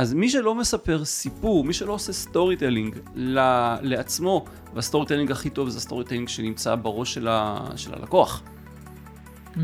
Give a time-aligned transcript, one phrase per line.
[0.00, 2.96] אז מי שלא מספר סיפור, מי שלא עושה storytelling
[3.82, 8.42] לעצמו, וה storytelling הכי טוב זה ה storytelling שנמצא בראש של, ה, של הלקוח.
[8.42, 9.58] Mm-hmm.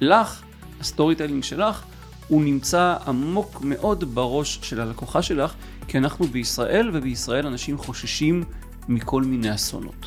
[0.00, 0.42] לך,
[0.80, 1.84] ה storytelling שלך,
[2.28, 5.54] הוא נמצא עמוק מאוד בראש של הלקוחה שלך,
[5.88, 8.44] כי אנחנו בישראל, ובישראל אנשים חוששים
[8.88, 10.06] מכל מיני אסונות.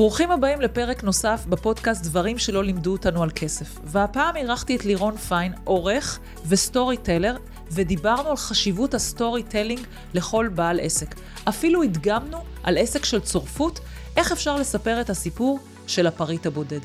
[0.00, 3.78] ברוכים הבאים לפרק נוסף בפודקאסט דברים שלא לימדו אותנו על כסף.
[3.84, 7.36] והפעם אירחתי את לירון פיין, עורך ו storyteller,
[7.72, 9.80] ודיברנו על חשיבות ה storytelling
[10.14, 11.14] לכל בעל עסק.
[11.48, 13.80] אפילו הדגמנו על עסק של צורפות,
[14.16, 16.80] איך אפשר לספר את הסיפור של הפריט הבודד.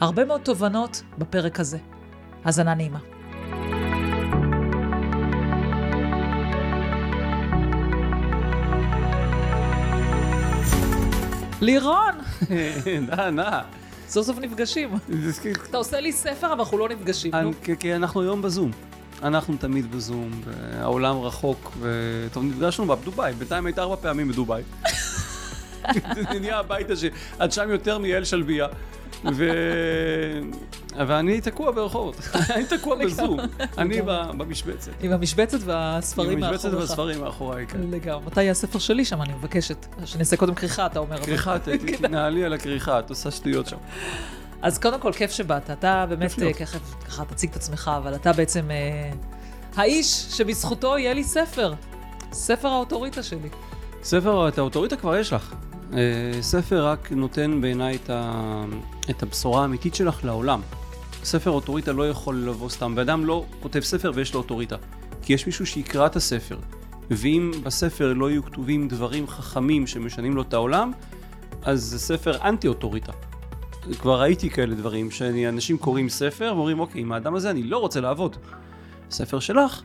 [0.00, 1.78] הרבה מאוד תובנות בפרק הזה.
[2.44, 3.15] האזנה נעימה.
[11.60, 12.14] לירון!
[13.08, 13.60] נא, נא.
[14.08, 14.90] סוף סוף נפגשים.
[15.70, 17.32] אתה עושה לי ספר, אבל אנחנו לא נפגשים.
[17.80, 18.70] כי אנחנו היום בזום.
[19.22, 24.62] אנחנו תמיד בזום, והעולם רחוק, וטוב, נפגשנו בדובאי, בינתיים היית ארבע פעמים בדובאי.
[26.14, 28.66] זה נהיה הביתה שעד שם יותר מאל שלביה.
[29.24, 29.50] ו...
[31.06, 32.16] ואני תקוע ברחובות,
[32.54, 33.38] אני תקוע בזום,
[33.78, 34.02] אני
[34.36, 34.92] במשבצת.
[35.00, 36.64] עם המשבצת והספרים מאחוריך.
[36.64, 37.78] עם המשבצת והספרים מאחוריי, כן.
[37.90, 38.26] לגמרי.
[38.26, 39.86] מתי יהיה הספר שלי שם, אני מבקשת.
[40.04, 41.18] שאני אעשה קודם כריכה, אתה אומר.
[41.24, 41.56] כריכה,
[42.02, 43.76] תנהלי על הכריכה, את עושה שטויות שם.
[44.62, 45.70] אז קודם כל, כיף שבאת.
[45.70, 46.32] אתה באמת,
[47.06, 49.10] ככה תציג את עצמך, אבל אתה בעצם אה,
[49.76, 51.74] האיש שבזכותו יהיה לי ספר.
[52.32, 53.48] ספר האוטוריטה שלי.
[54.02, 55.54] ספר, את האוטוריטה כבר יש לך.
[55.92, 55.98] אה,
[56.40, 58.64] ספר רק נותן בעיניי את, ה...
[59.10, 60.60] את הבשורה האמיתית שלך לעולם.
[61.24, 62.94] ספר אוטוריטה לא יכול לבוא סתם.
[62.94, 64.76] בן אדם לא כותב ספר ויש לו אוטוריטה.
[65.22, 66.58] כי יש מישהו שיקרא את הספר.
[67.10, 70.92] ואם בספר לא יהיו כתובים דברים חכמים שמשנים לו את העולם,
[71.62, 73.12] אז זה ספר אנטי אוטוריטה.
[73.98, 78.00] כבר ראיתי כאלה דברים, שאנשים קוראים ספר ואומרים, אוקיי, עם האדם הזה אני לא רוצה
[78.00, 78.36] לעבוד.
[79.10, 79.82] ספר שלך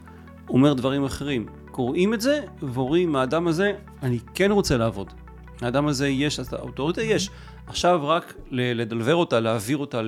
[0.49, 1.45] אומר דברים אחרים.
[1.71, 5.13] קוראים את זה ואומרים, האדם הזה אני כן רוצה לעבוד.
[5.61, 7.29] האדם הזה יש, אז האוטוריטה יש.
[7.67, 10.01] עכשיו רק לדלבר אותה, להעביר אותה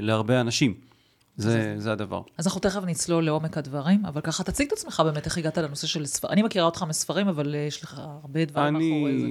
[0.00, 0.74] להרבה אנשים.
[1.36, 2.22] זה, זה הדבר.
[2.38, 5.86] אז אנחנו תכף נצלול לעומק הדברים, אבל ככה תציג את עצמך באמת, איך הגעת לנושא
[5.86, 6.32] של ספרים.
[6.32, 9.26] אני מכירה אותך מספרים, אבל יש לך הרבה דברים אני, מאחורי זה.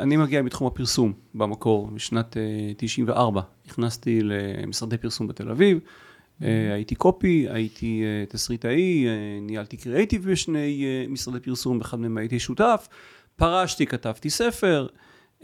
[0.00, 2.36] אני מגיע מתחום הפרסום במקור, משנת
[2.76, 3.40] 94.
[3.40, 6.44] אה, נכנסתי למשרדי פרסום בתל אביב, mm-hmm.
[6.72, 9.06] הייתי קופי, הייתי אה, תסריטאי,
[9.42, 12.88] ניהלתי קריאייטיב בשני משרדי פרסום, באחד מהם הייתי שותף.
[13.36, 14.86] פרשתי, כתבתי ספר,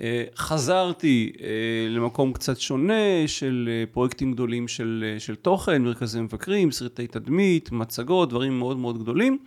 [0.01, 1.47] אה, חזרתי אה,
[1.89, 8.29] למקום קצת שונה של אה, פרויקטים גדולים של, של תוכן, מרכזי מבקרים, סרטי תדמית, מצגות,
[8.29, 9.39] דברים מאוד מאוד גדולים.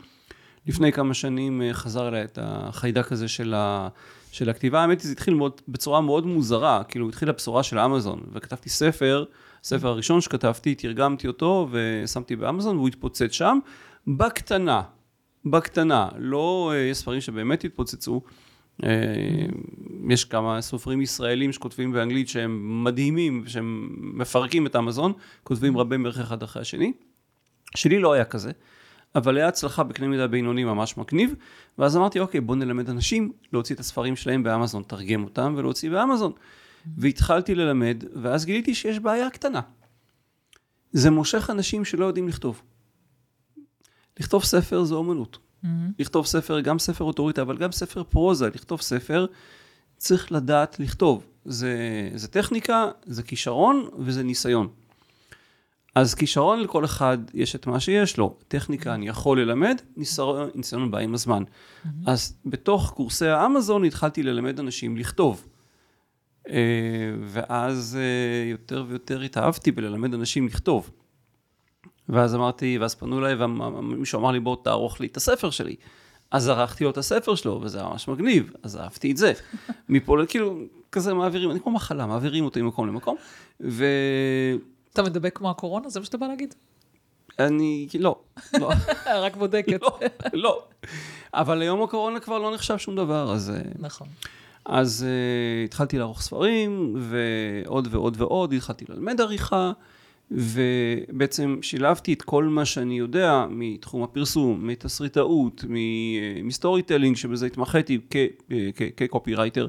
[0.68, 3.88] לפני כמה שנים חזר אליי את החיידק הזה של, ה,
[4.32, 4.82] של הכתיבה.
[4.82, 9.26] האמת היא, זה התחיל מאוד, בצורה מאוד מוזרה, כאילו התחילה בשורה של אמזון, וכתבתי ספר,
[9.64, 13.60] הספר הראשון שכתבתי, תרגמתי אותו ושמתי באמזון והוא התפוצץ שם,
[14.08, 14.82] בקטנה.
[15.46, 18.22] בקטנה, לא יש אה, ספרים שבאמת התפוצצו.
[18.84, 18.90] אה,
[20.10, 26.20] יש כמה סופרים ישראלים שכותבים באנגלית שהם מדהימים, שהם מפרקים את אמזון, כותבים רבי מערך
[26.20, 26.94] אחד אחרי השני.
[27.76, 28.52] שלי לא היה כזה,
[29.16, 31.36] אבל היה הצלחה בקנה מידה בינוני ממש מגניב,
[31.78, 36.32] ואז אמרתי, אוקיי, בוא נלמד אנשים להוציא את הספרים שלהם באמזון, תרגם אותם ולהוציא באמזון.
[36.98, 39.62] והתחלתי ללמד, ואז גיליתי שיש בעיה קטנה.
[40.92, 42.62] זה מושך אנשים שלא יודעים לכתוב.
[44.20, 45.38] לכתוב ספר זה אומנות.
[45.38, 45.68] Mm-hmm.
[46.00, 49.26] לכתוב ספר, גם ספר אוטוריטה, אבל גם ספר פרוזה, לכתוב ספר,
[49.98, 51.26] צריך לדעת לכתוב.
[51.46, 54.68] זה, זה טכניקה, זה כישרון וזה ניסיון.
[55.96, 58.38] אז כישרון לכל אחד יש את מה שיש לו.
[58.48, 58.94] טכניקה mm-hmm.
[58.94, 61.44] אני יכול ללמד, ניסיון, ניסיון בא עם הזמן.
[61.44, 61.90] Mm-hmm.
[62.06, 65.46] אז בתוך קורסי האמזון התחלתי ללמד אנשים לכתוב.
[66.50, 66.56] אה,
[67.22, 70.92] ואז אה, יותר ויותר התאהבתי בללמד אנשים לכתוב.
[72.10, 75.76] ואז אמרתי, ואז פנו אליי, ומישהו אמר לי, בוא תערוך לי את הספר שלי.
[76.32, 79.34] אז ערכתי לו את הספר שלו, וזה היה ממש מגניב, אז אהבתי את זה.
[79.90, 80.60] מפה, כאילו,
[80.92, 83.16] כזה מעבירים, אני כמו מחלה, מעבירים אותי ממקום למקום,
[83.62, 83.86] ו...
[84.94, 85.90] אתה מדבק כמו הקורונה?
[85.90, 86.54] זה מה שאתה בא להגיד?
[87.40, 88.16] אני, לא,
[88.60, 88.72] לא.
[89.24, 89.82] רק בודקת.
[89.82, 90.00] לא,
[90.34, 90.64] לא.
[91.34, 93.50] אבל היום הקורונה כבר לא נחשב שום דבר, אז...
[93.50, 94.08] אה, נכון.
[94.66, 99.72] אז uh, התחלתי לערוך ספרים, ועוד ועוד ועוד, התחלתי ללמד עריכה.
[100.34, 105.66] ובעצם שילבתי את כל מה שאני יודע מתחום הפרסום, מתסריטאות,
[106.44, 108.00] מ storytelling שבזה התמחיתי
[108.98, 109.68] כ copywriter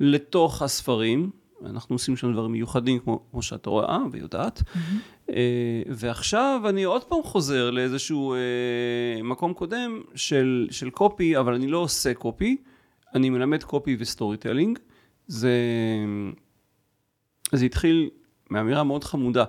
[0.00, 1.30] לתוך הספרים,
[1.66, 5.32] אנחנו עושים שם דברים מיוחדים כמו, כמו שאת רואה ויודעת, mm-hmm.
[5.88, 11.78] ועכשיו אני עוד פעם חוזר לאיזשהו אה, מקום קודם של, של copy, אבל אני לא
[11.78, 12.56] עושה copy,
[13.14, 14.78] אני מלמד copy ו storytelling,
[15.26, 15.54] זה,
[17.52, 18.10] זה התחיל
[18.50, 19.44] מאמירה מאוד חמודה.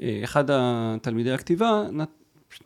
[0.00, 2.10] אה, אחד התלמידי הכתיבה נת,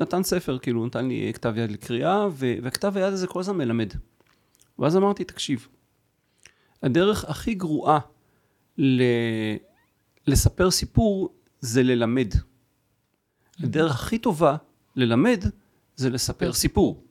[0.00, 3.92] נתן ספר, כאילו נתן לי כתב יד לקריאה, והכתב היד הזה כל הזמן מלמד.
[4.78, 5.68] ואז אמרתי, תקשיב,
[6.82, 7.98] הדרך הכי גרועה
[8.78, 9.02] ל...
[10.26, 12.28] לספר סיפור זה ללמד.
[13.60, 14.56] הדרך הכי טובה
[14.96, 15.44] ללמד
[15.96, 17.04] זה לספר סיפור.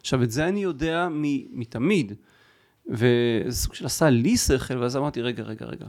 [0.00, 1.08] עכשיו, את זה אני יודע
[1.52, 2.12] מתמיד,
[2.86, 5.86] וזה סוג של עשה לי שכל, ואז אמרתי, רגע, רגע, רגע.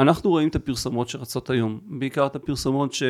[0.00, 3.02] אנחנו רואים את הפרסומות שרצות היום, בעיקר את הפרסומות ש...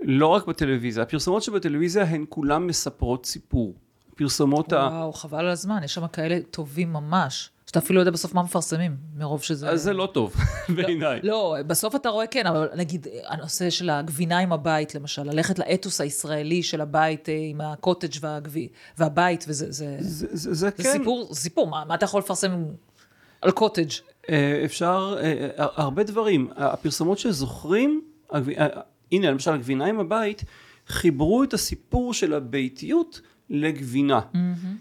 [0.00, 3.74] לא רק בטלוויזיה, הפרסומות שבטלוויזיה הן כולן מספרות סיפור.
[4.16, 4.88] פרסומות וואו, ה...
[4.88, 7.50] וואו, חבל על הזמן, יש שם כאלה טובים ממש.
[7.66, 9.68] שאתה אפילו לא יודע בסוף מה מפרסמים, מרוב שזה...
[9.68, 10.34] אז זה לא טוב,
[10.76, 11.20] בעיניי.
[11.22, 16.00] לא, בסוף אתה רואה כן, אבל נגיד, הנושא של הגבינה עם הבית, למשל, ללכת לאתוס
[16.00, 18.68] הישראלי של הבית אה, עם הקוטג' והגבי,
[18.98, 19.72] והבית, וזה...
[19.72, 20.82] זה, זה, זה, זה כן.
[20.82, 22.64] זה סיפור, סיפור, מה, מה אתה יכול לפרסם
[23.42, 23.90] על קוטג'?
[24.28, 26.48] אה, אפשר, אה, הרבה דברים.
[26.56, 28.00] הפרסומות שזוכרים,
[29.12, 30.44] הנה, למשל, הגבינה עם הבית,
[30.88, 33.20] חיברו את הסיפור של הביתיות
[33.50, 34.20] לגבינה.
[34.20, 34.36] Mm-hmm.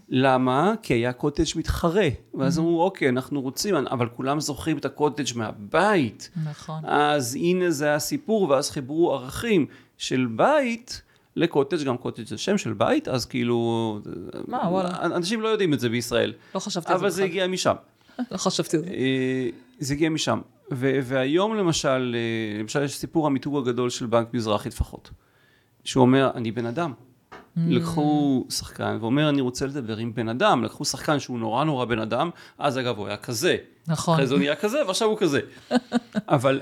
[0.10, 0.74] למה?
[0.82, 2.08] כי היה קוטג' מתחרה.
[2.34, 2.62] ואז mm-hmm.
[2.62, 6.30] אמרו, אוקיי, אנחנו רוצים, אבל כולם זוכרים את הקוטג' מהבית.
[6.46, 6.86] נכון.
[6.86, 9.66] אז הנה זה הסיפור, ואז חיברו ערכים
[9.98, 11.02] של בית.
[11.36, 14.00] לקוטג', גם קוטג' זה שם של בית, אז כאילו...
[14.48, 14.98] מה, וואלה.
[15.02, 16.34] אנשים לא יודעים את זה בישראל.
[16.56, 17.76] לא חשבתי על זה אבל זה הגיע משם.
[18.32, 18.90] לא חשבתי על זה.
[18.90, 19.50] אה,
[19.80, 20.42] זה הגיע משם.
[20.72, 25.12] והיום למשל, אה, למשל יש סיפור המיתוג הגדול של בנק מזרחי לפחות.
[25.84, 26.94] שהוא אומר, אני בן אדם.
[26.94, 27.60] Mm.
[27.68, 32.00] לקחו שחקן ואומר אני רוצה לדבר עם בן אדם, לקחו שחקן שהוא נורא נורא בן
[32.00, 33.58] אדם, אז אגב הוא היה כזה.
[33.88, 34.14] נכון.
[34.14, 35.40] אחרי זה הוא נהיה כזה ועכשיו הוא כזה.
[36.28, 36.62] אבל,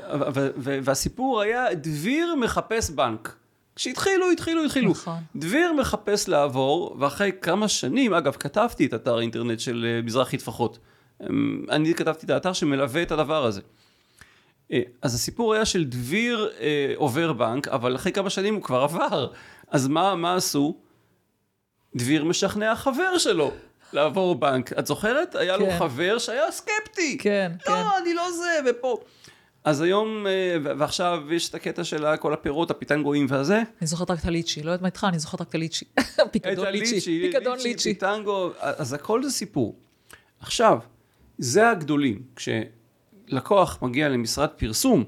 [0.57, 3.35] והסיפור היה דביר מחפש בנק.
[3.75, 4.91] כשהתחילו, התחילו, התחילו.
[4.91, 5.17] נכון.
[5.35, 10.79] דביר מחפש לעבור, ואחרי כמה שנים, אגב, כתבתי את אתר האינטרנט של אה, מזרחי טפחות.
[11.23, 13.61] אמ, אני כתבתי את האתר שמלווה את הדבר הזה.
[14.71, 18.81] אה, אז הסיפור היה של דביר אה, עובר בנק, אבל אחרי כמה שנים הוא כבר
[18.81, 19.31] עבר.
[19.71, 20.77] אז מה, מה עשו?
[21.95, 23.51] דביר משכנע חבר שלו
[23.93, 24.73] לעבור בנק.
[24.73, 25.35] את זוכרת?
[25.35, 25.63] היה כן.
[25.63, 27.17] לו חבר שהיה סקפטי.
[27.17, 27.71] כן, לא, כן.
[27.71, 28.97] לא, אני לא זה, ופה.
[29.63, 33.61] אז היום, אה, ועכשיו יש את הקטע של כל הפירות, הפיטנגואים והזה.
[33.81, 35.85] אני זוכרת רק את הליצ'י, לא יודעת מה איתך, אני זוכרת רק את הליצ'י.
[36.31, 37.21] פיקדון ליצ'י.
[37.31, 37.93] פיקדון ליצ'י.
[37.93, 39.75] פיטנגו, אז הכל זה סיפור.
[40.39, 40.79] עכשיו,
[41.37, 42.21] זה הגדולים.
[42.35, 45.03] כשלקוח מגיע למשרד פרסום,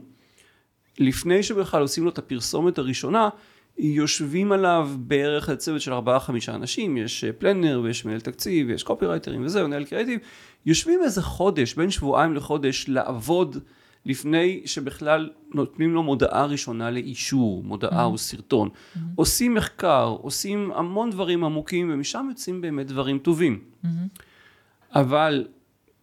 [1.00, 3.30] לפני שבכלל עושים לו את הפרסומת הראשונה,
[3.78, 9.46] יושבים עליו בערך צוות של ארבעה חמישה אנשים, יש פלנר ויש מנהל תקציב ויש קופירייטרים
[9.46, 10.20] וזהו, מנהל קריאיטיב,
[10.66, 13.58] יושבים איזה חודש, בין שבועיים לחודש, לעבוד
[14.06, 18.08] לפני שבכלל נותנים לו מודעה ראשונה לאישור, מודעה mm-hmm.
[18.08, 18.70] או סרטון.
[18.70, 19.00] Mm-hmm.
[19.16, 23.60] עושים מחקר, עושים המון דברים עמוקים ומשם יוצאים באמת דברים טובים.
[23.84, 23.88] Mm-hmm.
[24.96, 25.48] אבל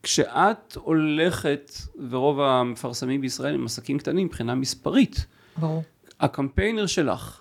[0.02, 1.72] כשאת הולכת,
[2.10, 5.26] ורוב המפרסמים בישראל הם עסקים קטנים מבחינה מספרית,
[5.56, 5.82] ברור.
[6.20, 7.40] הקמפיינר שלך,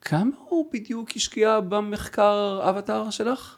[0.00, 3.56] כמה הוא בדיוק השקיע במחקר אבטאר שלך?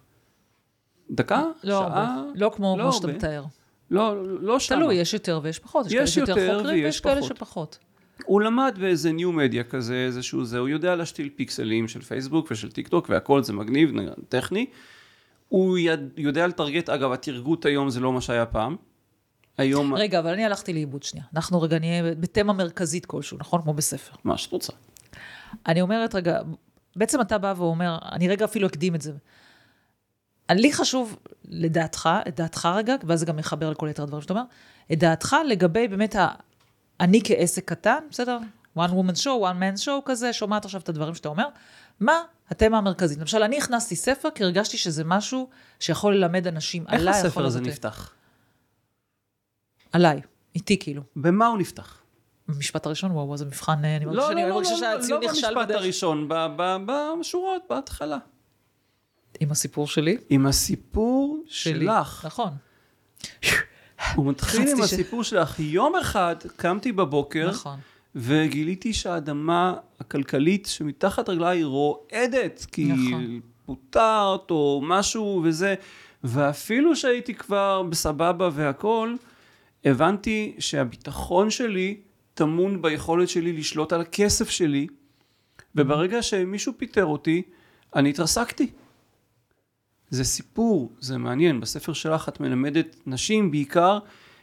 [1.11, 1.43] דקה?
[1.64, 2.14] לא שעה?
[2.14, 2.31] הרבה.
[2.34, 3.44] לא כמו לא שאתה מתאר.
[3.90, 4.78] לא, לא שמה.
[4.78, 5.87] תלוי, יש יותר ויש פחות.
[5.87, 7.78] יש, יש כאלה יותר חוקרים ויש כאלה שפחות.
[8.25, 12.70] הוא למד באיזה ניו מדיה כזה, איזשהו זה, הוא יודע להשתיל פיקסלים של פייסבוק ושל
[12.70, 13.93] טיק טוק והכל זה מגניב,
[14.28, 14.67] טכני.
[15.49, 18.77] הוא יד, יודע לטרגט, אגב, התרגות היום זה לא מה שהיה פעם.
[19.59, 19.95] היום...
[19.95, 21.27] רגע, אבל אני הלכתי לאיבוד שנייה.
[21.35, 23.63] אנחנו רגע נהיה בתמה מרכזית כלשהו, נכון?
[23.63, 24.17] כמו בספר.
[24.25, 24.73] מה שאת רוצה.
[25.67, 26.41] אני אומרת, רגע,
[26.97, 29.12] בעצם אתה בא ואומר, אני רגע אפילו אקדים את זה.
[30.50, 34.45] לי חשוב, לדעתך, את דעתך רגע, ואז זה גם מחבר לכל יתר הדברים שאתה אומר,
[34.93, 36.29] את דעתך לגבי באמת, ה...
[37.00, 38.38] אני כעסק קטן, בסדר?
[38.79, 41.47] one woman show, one man show כזה, שומעת עכשיו את הדברים שאתה אומר.
[42.00, 43.19] מה התמה המרכזית?
[43.19, 45.49] למשל, אני הכנסתי ספר כי הרגשתי שזה משהו
[45.81, 47.09] שיכול ללמד אנשים עליי.
[47.09, 48.12] איך הספר הזה נפתח?
[49.93, 50.21] עליי,
[50.55, 51.03] איתי כאילו.
[51.17, 52.03] במה הוא נפתח?
[52.49, 55.53] במשפט הראשון, וואו, איזה מבחן, אני מרגישה לא, שאני לא, מרגישה לא, שהציון נכשל בדרך.
[55.53, 56.29] לא במשפט הראשון,
[57.21, 58.19] בשורות, בהתחלה.
[59.41, 60.17] עם הסיפור שלי?
[60.29, 62.25] עם הסיפור שלך.
[62.26, 62.53] נכון.
[64.15, 65.61] הוא מתחיל עם הסיפור שלך.
[65.61, 67.81] יום אחד קמתי בבוקר, נכון.
[68.16, 73.40] וגיליתי שהאדמה הכלכלית שמתחת רגליי רועדת, כי נכון.
[73.66, 75.75] פוטרת או משהו וזה,
[76.25, 79.14] ואפילו שהייתי כבר בסבבה והכל,
[79.85, 82.00] הבנתי שהביטחון שלי
[82.35, 84.87] טמון ביכולת שלי לשלוט על הכסף שלי,
[85.75, 87.42] וברגע שמישהו פיטר אותי,
[87.96, 88.70] אני התרסקתי.
[90.11, 93.99] זה סיפור, זה מעניין, בספר שלך את מלמדת נשים בעיקר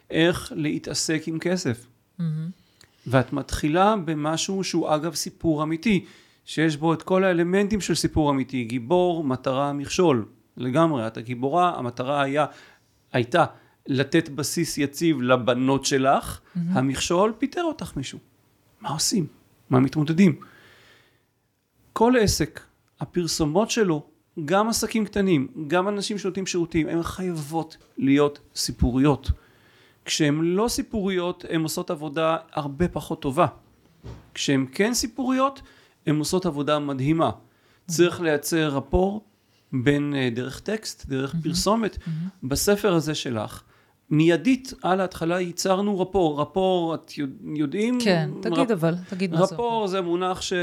[0.10, 1.86] איך להתעסק עם כסף.
[2.20, 2.24] Mm-hmm.
[3.08, 6.06] ואת מתחילה במשהו שהוא אגב סיפור אמיתי,
[6.46, 10.26] שיש בו את כל האלמנטים של סיפור אמיתי, גיבור, מטרה, מכשול,
[10.58, 12.46] לגמרי, את הגיבורה, המטרה היה,
[13.12, 13.46] הייתה
[13.88, 16.60] לתת בסיס יציב לבנות שלך, mm-hmm.
[16.74, 18.20] המכשול פיטר אותך מישהו.
[18.82, 19.28] מה עושים?
[19.70, 20.36] מהמתמודדים.
[21.94, 22.60] כל עסק,
[23.00, 24.06] הפרסומות שלו,
[24.46, 29.32] גם עסקים קטנים, גם אנשים שנותנים שירותים, הן חייבות להיות סיפוריות.
[30.06, 33.46] כשהן לא סיפוריות, הן עושות עבודה הרבה פחות טובה.
[34.34, 35.62] כשהן כן סיפוריות,
[36.08, 37.30] הן עושות עבודה מדהימה.
[37.88, 39.22] צריך לייצר רפור
[39.74, 41.98] בין אה, דרך טקסט, דרך פרסומת.
[42.44, 43.62] בספר הזה שלך,
[44.10, 46.42] מיידית על ההתחלה ייצרנו רפור.
[46.42, 47.98] רפור, את יודע- יודעים?
[48.04, 49.54] כן, תגיד רפ- אבל, תגיד מה זה.
[49.56, 50.54] רפור זה מונח ש...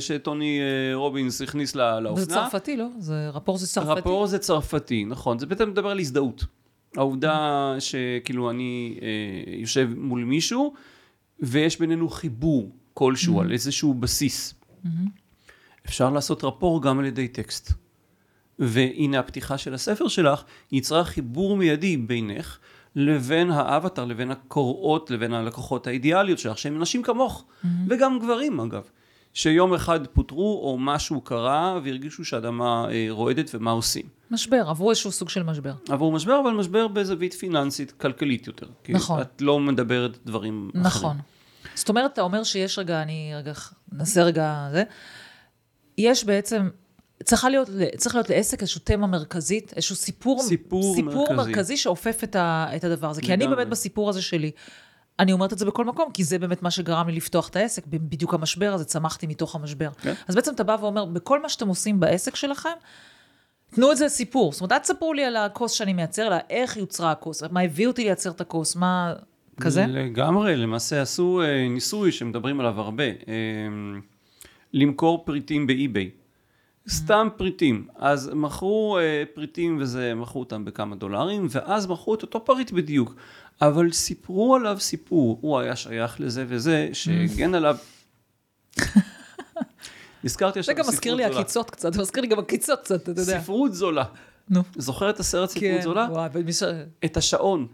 [0.00, 2.24] שטוני אה, רובינס הכניס לאופנה.
[2.24, 2.86] זה צרפתי, לא?
[2.98, 4.00] זה רפור זה צרפתי?
[4.00, 5.38] רפור זה צרפתי, נכון.
[5.38, 6.44] זה בעצם מדבר על הזדהות.
[6.96, 9.06] העובדה שכאילו אני אה,
[9.60, 10.74] יושב מול מישהו,
[11.40, 14.54] ויש בינינו חיבור כלשהו על איזשהו בסיס.
[15.86, 17.72] אפשר לעשות רפור גם על ידי טקסט.
[18.58, 22.58] והנה הפתיחה של הספר שלך, יצרה חיבור מיידי בינך
[22.96, 27.44] לבין האבטר, לבין הקוראות, לבין הלקוחות האידיאליות שלך, שהם נשים כמוך,
[27.88, 28.82] וגם גברים אגב,
[29.34, 34.04] שיום אחד פוטרו או משהו קרה והרגישו שהאדמה אה, רועדת ומה עושים.
[34.30, 35.72] משבר, עברו איזשהו סוג של משבר.
[35.88, 38.66] עבור משבר, אבל משבר בזווית פיננסית, כלכלית יותר.
[38.84, 39.20] כי נכון.
[39.20, 40.86] את לא מדברת דברים אחרים.
[40.86, 41.16] נכון.
[41.74, 43.52] זאת אומרת, אתה אומר שיש רגע, אני רגע,
[43.92, 44.82] נעשה רגע זה.
[45.98, 46.68] יש בעצם,
[47.24, 51.50] צריכה להיות, צריך להיות לעסק איזשהו תמה מרכזית, איזשהו סיפור, סיפור סיפור מרכזי.
[51.50, 53.20] מרכזי שאופף את, ה, את הדבר הזה.
[53.20, 53.48] כי אני.
[53.48, 54.50] באמת בסיפור הזה שלי,
[55.18, 57.86] אני אומרת את זה בכל מקום, כי זה באמת מה שגרם לי לפתוח את העסק,
[57.86, 59.90] בדיוק המשבר הזה, צמחתי מתוך המשבר.
[60.02, 60.14] כן.
[60.28, 62.70] אז בעצם אתה בא ואומר, בכל מה שאתם עושים בעסק שלכם,
[63.74, 64.52] תנו את זה סיפור.
[64.52, 67.86] זאת אומרת, אל תספרו לי על הכוס שאני מייצר, אלא איך יוצרה הכוס, מה הביא
[67.86, 69.14] אותי לייצר את הכוס, מה...
[69.60, 69.84] כזה?
[69.88, 73.12] לגמרי, למעשה עשו אה, ניסוי שמדברים עליו הרבה, אה,
[74.72, 76.10] למכור פריטים באי-ביי.
[76.88, 77.88] סתם פריטים.
[77.96, 83.14] אז מכרו אה, פריטים וזה, מכרו אותם בכמה דולרים, ואז מכרו את אותו פריט בדיוק.
[83.62, 87.76] אבל סיפרו עליו סיפור, הוא היה שייך לזה וזה, שהגן עליו.
[90.24, 91.40] נזכרתי זה עכשיו גם מזכיר לי בספרות זולה.
[91.40, 93.22] עקיצות קצת, זה מזכיר לי גם עקיצות קצת, אתה יודע.
[93.22, 94.04] ספרות זולה.
[94.50, 94.62] נו.
[94.76, 96.06] זוכר את הסרט ספרות כן, זולה?
[96.10, 96.62] וואי, ומי ש...
[97.04, 97.66] את השעון.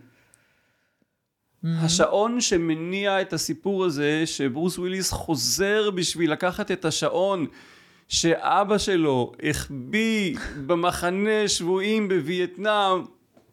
[1.65, 7.47] השעון שמניע את הסיפור הזה, שברוס וויליס חוזר בשביל לקחת את השעון
[8.09, 13.05] שאבא שלו החביא במחנה שבויים בווייטנאם,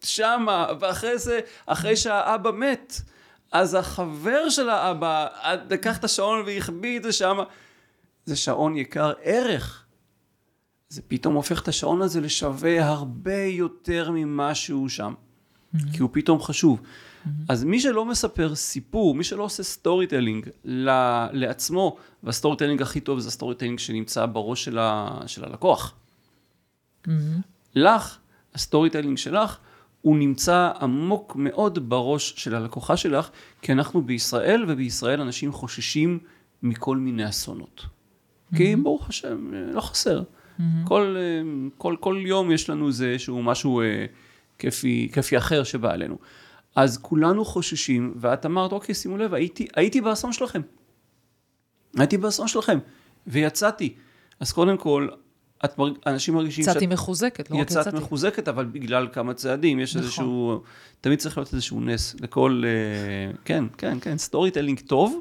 [0.04, 3.00] שמה, ואחרי זה, אחרי שהאבא מת,
[3.52, 5.26] אז החבר של האבא
[5.70, 7.44] לקח את השעון והחביא את זה שמה.
[8.24, 9.84] זה שעון יקר ערך.
[10.88, 15.14] זה פתאום הופך את השעון הזה לשווה הרבה יותר ממה שהוא שם.
[15.92, 16.80] כי הוא פתאום חשוב.
[17.48, 20.48] אז מי שלא מספר סיפור, מי שלא עושה storytelling
[21.32, 25.94] לעצמו, וה storytelling הכי טוב זה ה storytelling שנמצא בראש של, ה, של הלקוח.
[27.74, 28.18] לך,
[28.54, 29.58] ה storytelling שלך,
[30.02, 33.30] הוא נמצא עמוק מאוד בראש של הלקוחה שלך,
[33.62, 36.18] כי אנחנו בישראל, ובישראל אנשים חוששים
[36.62, 37.86] מכל מיני אסונות.
[38.56, 40.22] כי ברוך השם, לא חסר.
[40.84, 44.06] כל, אה, כל, כל יום יש לנו איזה איזשהו משהו אה,
[44.58, 46.18] כיפי, כיפי אחר שבא עלינו.
[46.76, 50.60] אז כולנו חוששים, ואת אמרת, אוקיי, שימו לב, הייתי, הייתי באסון שלכם.
[51.96, 52.78] הייתי באסון שלכם,
[53.26, 53.94] ויצאתי.
[54.40, 55.08] אז קודם כל,
[55.64, 55.92] את מרג...
[56.06, 57.96] אנשים מרגישים יצאתי מחוזקת, לא רק יצאת יצאתי.
[57.96, 60.02] מחוזקת, אבל בגלל כמה צעדים, יש נכון.
[60.02, 60.62] איזשהו,
[61.00, 65.20] תמיד צריך להיות איזשהו נס לכל, אה, כן, כן, כן, storytelling טוב,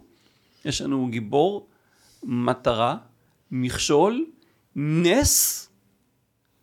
[0.66, 1.68] יש לנו גיבור,
[2.24, 2.98] מטרה,
[3.52, 4.26] מכשול,
[4.76, 5.70] נס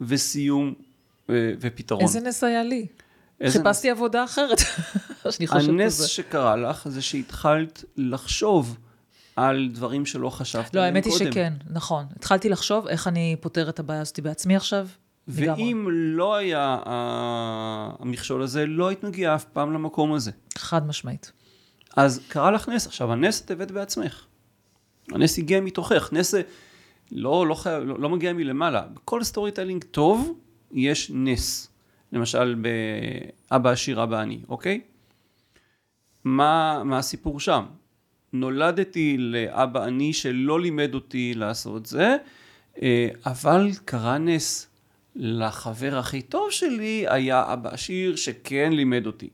[0.00, 0.74] וסיום
[1.30, 2.02] אה, ופתרון.
[2.02, 2.86] איזה נס היה לי.
[3.48, 4.58] חיפשתי עבודה אחרת.
[5.30, 6.04] שאני חושבת על הנס.
[6.04, 8.76] שקרה לך זה שהתחלת לחשוב
[9.36, 11.32] על דברים שלא חשבת לא, עליהם האמת היא קודם.
[11.32, 12.04] שכן, נכון.
[12.16, 14.88] התחלתי לחשוב איך אני פותר את הבעיה הזאת בעצמי עכשיו.
[15.28, 20.30] ואם לא היה אה, המכשול הזה, לא היית מגיעה אף פעם למקום הזה.
[20.58, 21.32] חד משמעית.
[21.96, 22.86] אז קרה לך נס.
[22.86, 24.24] עכשיו, הנס, את הבאת בעצמך.
[25.12, 26.08] הנס הגיע מתוכך.
[26.12, 26.34] נס
[27.12, 28.82] לא, לא, חייב, לא, לא מגיע מלמעלה.
[28.94, 30.38] בכל storytelling טוב
[30.72, 31.70] יש נס.
[32.12, 32.54] למשל,
[33.50, 34.80] באבא עשיר, אבא עני, אוקיי?
[36.24, 37.64] מה, מה הסיפור שם?
[38.34, 42.16] נולדתי לאבא עני שלא לימד אותי לעשות זה,
[42.82, 44.68] אה, אבל קרה נס.
[45.16, 49.28] לחבר הכי טוב שלי היה אבא עשיר שכן לימד אותי.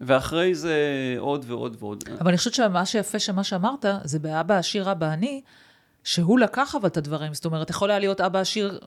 [0.00, 0.78] ואחרי זה
[1.18, 2.04] עוד ועוד ועוד.
[2.20, 5.40] אבל אני חושבת שמה שיפה שמה שאמרת, זה באבא עשיר, אבא עני,
[6.04, 7.34] שהוא לקח אבל את הדברים.
[7.34, 8.78] זאת אומרת, יכול היה להיות אבא עשיר,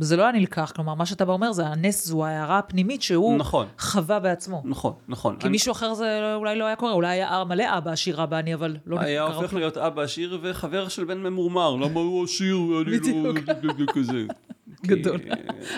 [0.00, 0.72] זה לא היה נלקח.
[0.76, 3.66] כלומר, מה שאתה בא אומר זה הנס, זו ההערה הפנימית שהוא נכון.
[3.78, 4.62] חווה בעצמו.
[4.64, 5.36] נכון, נכון.
[5.36, 8.54] כי מישהו אחר זה אולי לא היה קורה, אולי היה מלא אבא עשיר, אבא עני,
[8.54, 9.60] אבל לא היה הופך כלום.
[9.60, 12.98] להיות אבא עשיר וחבר של בן ממורמר, למה הוא עשיר ואני.
[13.22, 13.84] לא...
[13.94, 14.22] כזה.
[14.86, 15.20] גדול.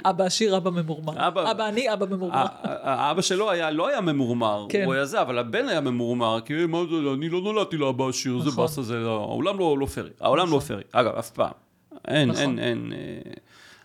[0.05, 1.29] אבא עשיר, אבא ממורמר.
[1.29, 2.45] אבא- אני, אבא ממורמר.
[2.63, 4.83] האבא שלו היה, לא היה ממורמר, כן.
[4.85, 8.39] הוא היה זה, אבל הבן היה ממורמר, כי מה זה, אני לא נולדתי לאבא עשיר,
[8.39, 8.65] זה נכון.
[8.65, 11.51] באסה, זה, לא- העולם לא, לא פרי, העולם לא פרי, אגב, אף פעם.
[12.09, 12.41] אין, נכון.
[12.43, 13.33] אין, אין, אה,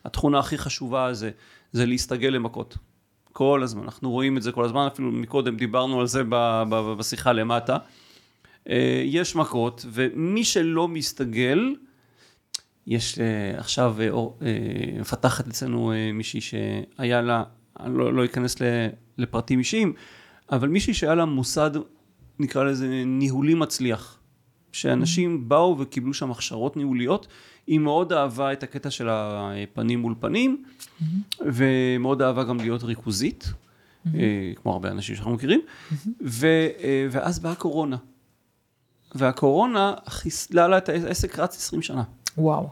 [0.05, 1.31] התכונה הכי חשובה זה,
[1.71, 2.77] זה להסתגל למכות.
[3.31, 6.93] כל הזמן, אנחנו רואים את זה כל הזמן, אפילו מקודם דיברנו על זה ב- ב-
[6.97, 7.77] בשיחה למטה.
[8.69, 11.75] אה, יש מכות, ומי שלא מסתגל,
[12.87, 14.07] יש אה, עכשיו אה,
[14.99, 17.43] מפתחת אצלנו מישהי שהיה לה,
[17.79, 18.55] אני לא, לא אכנס
[19.17, 19.93] לפרטים אישיים,
[20.51, 21.71] אבל מישהי שהיה לה מוסד,
[22.39, 24.17] נקרא לזה ניהולי מצליח.
[24.71, 27.27] שאנשים באו וקיבלו שם הכשרות ניהוליות,
[27.71, 30.63] היא מאוד אהבה את הקטע של הפנים מול פנים,
[31.39, 33.53] ומאוד אהבה גם להיות ריכוזית,
[34.15, 35.61] אה, כמו הרבה אנשים שאנחנו מכירים,
[36.21, 36.47] ו,
[36.83, 37.97] אה, ואז באה קורונה.
[39.15, 42.03] והקורונה חיסלה לה את העסק רץ 20 שנה.
[42.37, 42.69] וואו.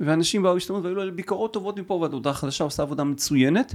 [0.00, 3.74] ואנשים באו להשתמש והיו לה ביקורות טובות מפה ועד הודעה חדשה עושה עבודה מצוינת.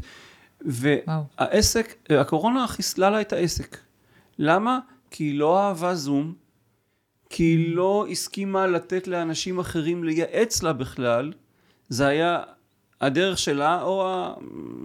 [0.65, 1.23] וואו.
[1.37, 3.77] והעסק, הקורונה חיסלה לה את העסק.
[4.39, 4.79] למה?
[5.11, 6.33] כי היא לא אהבה זום,
[7.35, 11.33] כי היא לא הסכימה לתת לאנשים אחרים לייעץ לה בכלל.
[11.89, 12.43] זה היה
[13.01, 14.33] הדרך שלה או, ה...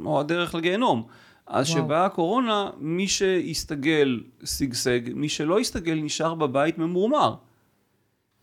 [0.04, 1.06] או הדרך לגיהנום.
[1.46, 1.66] אז.
[1.66, 7.34] שבאה הקורונה, מי שהסתגל שגשג, מי שלא הסתגל נשאר בבית ממורמר.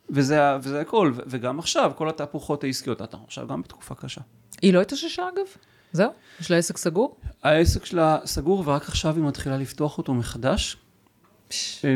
[0.09, 4.21] וזה, וזה הכל, וגם עכשיו, כל התהפוכות העסקיות, אנחנו עכשיו גם בתקופה קשה.
[4.61, 5.45] היא לא התאוששה אגב?
[5.91, 6.11] זהו?
[6.39, 7.17] יש לה עסק סגור?
[7.43, 10.77] העסק שלה סגור ורק עכשיו היא מתחילה לפתוח אותו מחדש,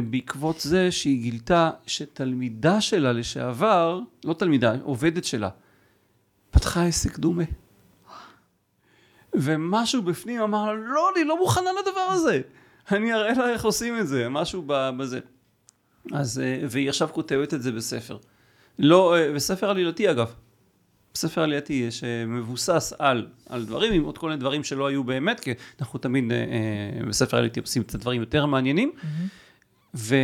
[0.09, 5.49] בעקבות זה שהיא גילתה שתלמידה שלה לשעבר, לא תלמידה, עובדת שלה,
[6.51, 7.43] פתחה עסק דומה.
[9.33, 12.41] ומשהו בפנים אמר לה, לא, אני לא מוכנה לדבר הזה.
[12.91, 15.19] אני אראה לה איך עושים את זה, משהו בזה.
[16.13, 18.17] אז, אה, והיא עכשיו כותבת את זה בספר.
[18.79, 20.33] לא, אה, בספר עלילתי אגב.
[21.15, 25.53] ספר עלייתי שמבוסס על, על דברים, עם עוד כל מיני דברים שלא היו באמת, כי
[25.79, 28.91] אנחנו תמיד אה, אה, בספר עלייתי עושים את הדברים יותר מעניינים.
[29.95, 30.15] ו...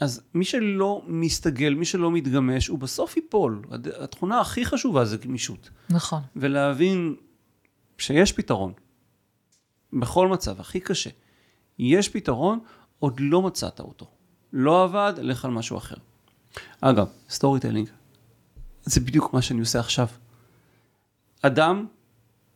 [0.00, 3.62] אז מי שלא מסתגל, מי שלא מתגמש, הוא בסוף ייפול.
[4.00, 5.70] התכונה הכי חשובה זה גמישות.
[5.90, 6.22] נכון.
[6.36, 7.16] ולהבין
[7.98, 8.72] שיש פתרון.
[9.92, 11.10] בכל מצב, הכי קשה.
[11.78, 12.58] יש פתרון,
[12.98, 14.06] עוד לא מצאת אותו.
[14.52, 15.96] לא עבד, לך על משהו אחר.
[16.80, 17.88] אגב, storytelling,
[18.84, 20.06] זה בדיוק מה שאני עושה עכשיו.
[21.42, 21.86] אדם,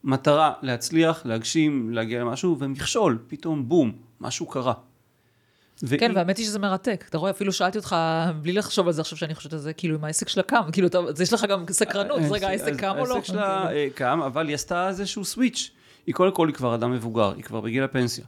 [0.04, 4.72] מטרה להצליח, להגשים, להגיע למשהו, ומכשול, פתאום בום, משהו קרה.
[4.74, 7.04] כן, והיא- והאמת היא שזה מרתק.
[7.08, 7.96] אתה רואה, אפילו שאלתי אותך,
[8.42, 10.88] בלי לחשוב על זה עכשיו שאני חושבת על זה, כאילו, אם העסק שלה קם, כאילו,
[10.88, 13.14] אתה- אז יש לך גם סקרנות, אז רגע, העסק אז קם או לא?
[13.14, 13.78] העסק שלה כאילו.
[13.80, 15.70] אה, קם, אבל היא עשתה איזשהו סוויץ'.
[16.06, 18.24] היא קודם כל, היא כבר אדם מבוגר, היא כבר בגיל הפנסיה.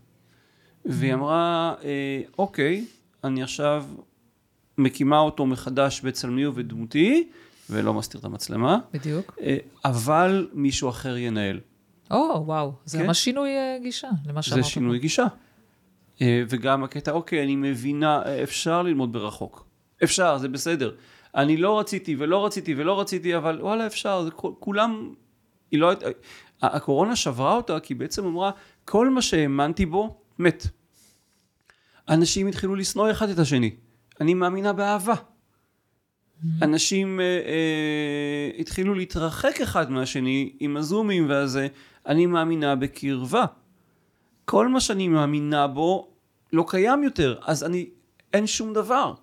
[0.84, 2.84] והיא אמרה, אה, אוקיי,
[3.24, 3.84] אני עכשיו
[4.78, 7.28] מקימה אותו מחדש בצלמי ובדמותי,
[7.70, 9.37] ולא מסתיר את המצלמה, בדיוק.
[9.40, 11.61] אה, אבל מישהו אחר ינהל.
[12.11, 13.07] או, וואו, זה כן.
[13.07, 14.64] ממש שינוי אה, גישה למה שאמרת.
[14.64, 15.26] זה שינוי גישה.
[16.22, 19.64] אה, וגם הקטע, אוקיי, אני מבינה, אפשר ללמוד ברחוק.
[20.04, 20.94] אפשר, זה בסדר.
[21.35, 25.14] אני לא רציתי ולא רציתי ולא רציתי, אבל וואלה, אפשר, זה כולם...
[25.70, 25.88] היא לא...
[25.88, 26.07] הייתה-
[26.62, 28.50] הקורונה שברה אותה, כי בעצם אמרה,
[28.85, 30.66] כל מה שהאמנתי בו, מת.
[32.09, 33.74] אנשים התחילו לשנוא אחד את השני.
[34.20, 35.14] אני מאמינה באהבה.
[36.62, 41.68] אנשים אה, אה, התחילו להתרחק אחד מהשני עם הזומים והזה,
[42.07, 43.44] אני מאמינה בקרבה.
[44.44, 46.09] כל מה שאני מאמינה בו
[46.53, 47.90] לא קיים יותר, אז אני,
[48.33, 49.14] אין שום דבר.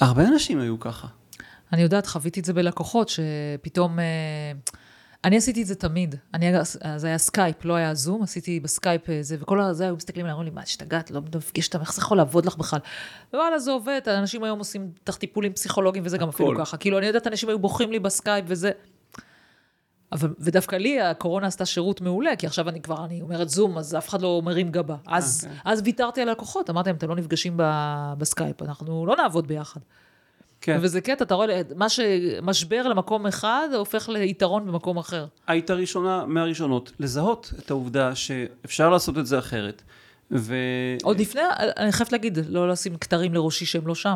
[0.00, 1.08] הרבה אנשים היו ככה.
[1.72, 3.98] אני יודעת, חוויתי את זה בלקוחות, שפתאום...
[3.98, 4.52] אה,
[5.24, 6.14] אני עשיתי את זה תמיד.
[6.34, 6.52] אני,
[6.96, 10.32] זה היה סקייפ, לא היה זום, עשיתי בסקייפ אה, זה, וכל הזה היו מסתכלים עליי,
[10.32, 12.80] אמרו לי, מה, השתגעת, לא נפגשת, איך זה יכול לעבוד לך בכלל?
[13.34, 16.64] וואלה, זה עובד, אנשים היום עושים טיפולים פסיכולוגיים, וזה גם אפילו הכל.
[16.64, 16.76] ככה.
[16.76, 18.70] כאילו, אני יודעת, אנשים היו בוכים לי בסקייפ וזה.
[20.12, 23.94] אבל, ודווקא לי הקורונה עשתה שירות מעולה, כי עכשיו אני כבר, אני אומרת זום, אז
[23.94, 24.96] אף אחד לא מרים גבה.
[25.06, 25.54] אז, כן.
[25.64, 27.54] אז ויתרתי על הלקוחות, אמרתי להם, אתם לא נפגשים
[28.18, 29.80] בסקייפ, אנחנו לא נעבוד ביחד.
[30.60, 30.78] כן.
[30.80, 35.26] וזה קטע, אתה רואה, מה שמשבר למקום אחד, הופך ליתרון במקום אחר.
[35.46, 39.82] היית ראשונה מהראשונות לזהות את העובדה שאפשר לעשות את זה אחרת.
[40.32, 40.54] ו...
[41.02, 41.42] עוד לפני,
[41.76, 44.14] אני חייבת להגיד, לא לשים כתרים לראשי שהם לא שם.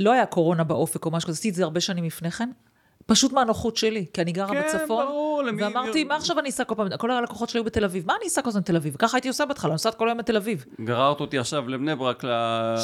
[0.00, 2.50] לא היה קורונה באופק או משהו כזה, עשיתי את זה הרבה שנים לפני כן.
[3.10, 5.06] פשוט מהנוחות שלי, כי אני גרה כן, בצפון.
[5.06, 6.88] ברור, למי- ואמרתי, מה עכשיו אני אסע כל פעם?
[6.98, 8.96] כל הלקוחות שלי היו בתל אביב, מה אני אסע כל הזמן בתל אביב?
[8.98, 10.64] ככה הייתי עושה בהתחלה, אני נוסעת כל היום בתל אביב.
[10.80, 12.28] גררת אותי עכשיו לבני ברק ל...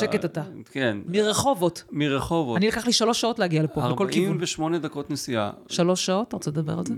[0.01, 0.43] שקט אתה.
[0.73, 0.97] כן.
[1.07, 1.85] מרחובות.
[1.93, 2.57] מרחובות.
[2.57, 4.29] אני לקח לי שלוש שעות להגיע לפה, בכל כיוון.
[4.33, 5.51] 48 דקות נסיעה.
[5.69, 6.29] שלוש שעות?
[6.29, 6.95] אתה רוצה לדבר על זה?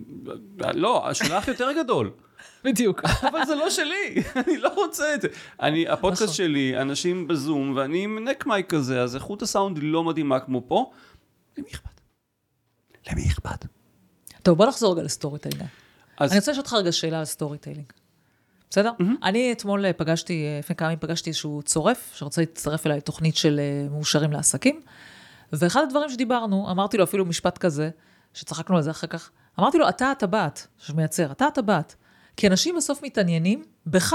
[0.75, 2.11] לא, השלח יותר גדול.
[2.65, 3.01] בדיוק.
[3.23, 4.15] אבל זה לא שלי,
[4.47, 5.29] אני לא רוצה את זה.
[5.63, 6.35] אני, הפודקאסט נכון.
[6.35, 10.91] שלי, אנשים בזום, ואני עם neck mic כזה, אז איכות הסאונד לא מדהימה כמו פה.
[11.59, 11.98] למי אכפת?
[13.13, 13.67] למי אכפת?
[14.43, 15.69] טוב, בוא נחזור רגע ל storytelling.
[16.19, 17.93] אז אני רוצה לשאול אותך רגע שאלה על storytelling.
[18.71, 18.93] בסדר?
[19.23, 23.37] אני אתמול אה, פגשתי, אה, לפני כמה ימים פגשתי איזשהו צורף, שרוצה להצטרף אליי לתוכנית
[23.37, 24.81] של אה, מאושרים לעסקים,
[25.53, 27.91] ואחד הדברים שדיברנו, אמרתי לו אפילו משפט כזה,
[28.35, 31.95] שצחקנו על זה אחר כך, אמרתי לו, אתה הטבעת שמייצר, אתה הטבעת.
[32.37, 34.15] כי אנשים בסוף מתעניינים בך.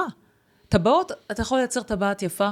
[0.69, 2.49] טבעות, אתה יכול לייצר טבעת יפה,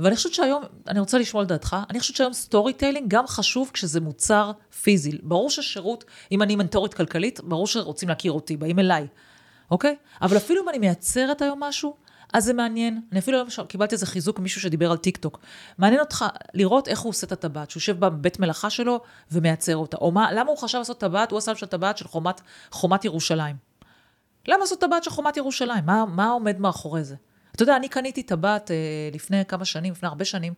[0.00, 4.00] ואני חושבת שהיום, אני רוצה לשמוע על דעתך, אני חושבת שהיום storytelling גם חשוב כשזה
[4.00, 4.52] מוצר
[4.82, 5.18] פיזי.
[5.22, 9.06] ברור ששירות, אם אני מנטורית כלכלית, ברור שרוצים להכיר אותי, באים אליי,
[9.70, 9.96] אוקיי?
[10.22, 11.94] אבל אפילו אם אני מייצרת היום משהו,
[12.32, 13.00] אז זה מעניין.
[13.12, 15.38] אני אפילו היום קיבלתי איזה חיזוק ממישהו שדיבר על טיק טוק.
[15.78, 16.24] מעניין אותך
[16.54, 19.00] לראות איך הוא עושה את הטבעת, שהוא יושב בבית מלאכה שלו
[19.32, 19.96] ומייצר אותה.
[19.96, 21.30] או מה, למה הוא חשב לעשות טבעת?
[21.30, 23.56] הוא עשה שם טבעת של חומת, חומת ירושלים.
[24.48, 25.86] למה לעשות טבעת של חומת ירושלים?
[25.86, 27.16] מה, מה עומד מאחורי זה?
[27.52, 28.76] אתה יודע, אני קניתי טבעת אה,
[29.12, 30.54] לפני כמה שנים, לפני הרבה שנים,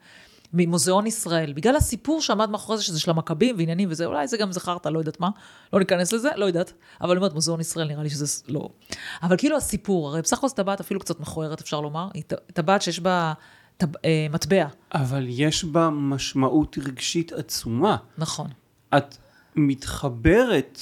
[0.54, 4.52] ממוזיאון ישראל, בגלל הסיפור שעמד מאחורי זה, שזה של המכבים ועניינים וזה, אולי זה גם
[4.52, 5.30] זכרת, לא יודעת מה,
[5.72, 8.68] לא ניכנס לזה, לא יודעת, אבל אני אומרת, מוזיאון ישראל, נראה לי שזה לא.
[9.22, 12.82] אבל כאילו הסיפור, הרי בסך הכל זו טבעת אפילו קצת מכוערת, אפשר לומר, היא טבעת
[12.82, 13.32] שיש בה
[13.76, 14.66] טב, אה, מטבע.
[14.94, 17.96] אבל יש בה משמעות רגשית עצומה.
[18.18, 18.50] נכון.
[18.96, 19.16] את
[19.56, 20.80] מתחברת,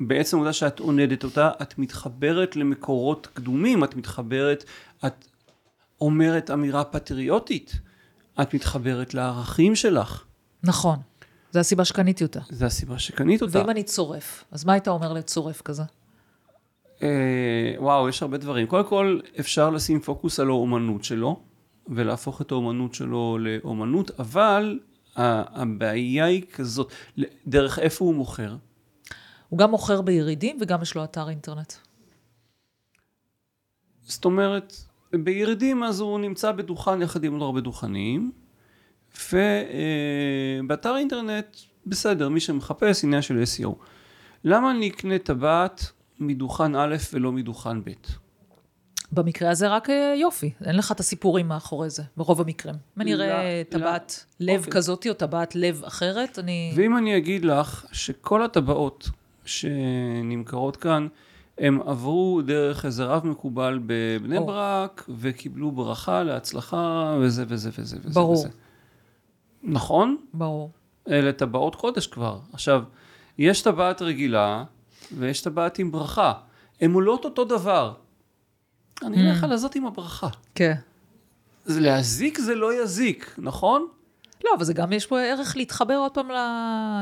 [0.00, 4.64] בעצם העובדה שאת עונדת אותה, את מתחברת למקורות קדומים, את מתחברת,
[5.06, 5.24] את
[6.04, 7.72] אומרת אמירה פטריוטית,
[8.42, 10.24] את מתחברת לערכים שלך.
[10.62, 10.98] נכון.
[11.52, 12.40] זו הסיבה שקניתי אותה.
[12.50, 13.58] זו הסיבה שקנית אותה.
[13.58, 15.82] ואם אני צורף, אז מה היית אומר לצורף כזה?
[17.02, 18.66] אה, וואו, יש הרבה דברים.
[18.66, 21.40] קודם כל, אפשר לשים פוקוס על האומנות שלו,
[21.88, 24.78] ולהפוך את האומנות שלו לאומנות, אבל
[25.16, 26.92] הבעיה היא כזאת,
[27.46, 28.56] דרך איפה הוא מוכר?
[29.48, 31.72] הוא גם מוכר בירידים וגם יש לו אתר אינטרנט.
[34.02, 34.83] זאת אומרת,
[35.18, 38.32] בירידים אז הוא נמצא בדוכן יחד עם עוד הרבה דוכנים,
[39.32, 43.70] ובאתר אינטרנט, בסדר, מי שמחפש עניין של SEO.
[44.44, 47.90] למה אני אקנה טבעת מדוכן א' ולא מדוכן ב'?
[49.12, 52.74] במקרה הזה רק אה, יופי, אין לך את הסיפורים מאחורי זה, ברוב המקרים.
[52.96, 54.72] אם אני אראה טבעת לב אוקיי.
[54.72, 56.72] כזאתי או טבעת לב אחרת, אני...
[56.76, 59.10] ואם אני אגיד לך שכל הטבעות
[59.44, 61.06] שנמכרות כאן,
[61.58, 64.46] הם עברו דרך איזה רב מקובל בבני או.
[64.46, 68.20] ברק, וקיבלו ברכה להצלחה, וזה וזה וזה וזה.
[68.20, 68.32] ברור.
[68.32, 68.48] וזה.
[69.62, 70.16] נכון?
[70.34, 70.70] ברור.
[71.08, 72.38] אלה טבעות קודש כבר.
[72.52, 72.82] עכשיו,
[73.38, 74.64] יש טבעת רגילה,
[75.18, 76.32] ויש טבעת עם ברכה.
[76.80, 77.94] הן עולות אותו דבר.
[79.02, 79.44] אני אלך mm.
[79.44, 80.28] על הזאת עם הברכה.
[80.54, 80.74] כן.
[81.66, 83.88] להזיק זה לא יזיק, נכון?
[84.44, 86.34] לא, אבל זה גם, יש פה ערך להתחבר עוד פעם ל...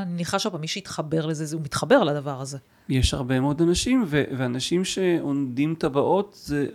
[0.03, 2.59] אני מניחה שעוד פעם, מי שיתחבר לזה, הוא מתחבר לדבר הזה.
[2.89, 6.67] יש הרבה מאוד אנשים, ו- ואנשים שעונדים טבעות, זה...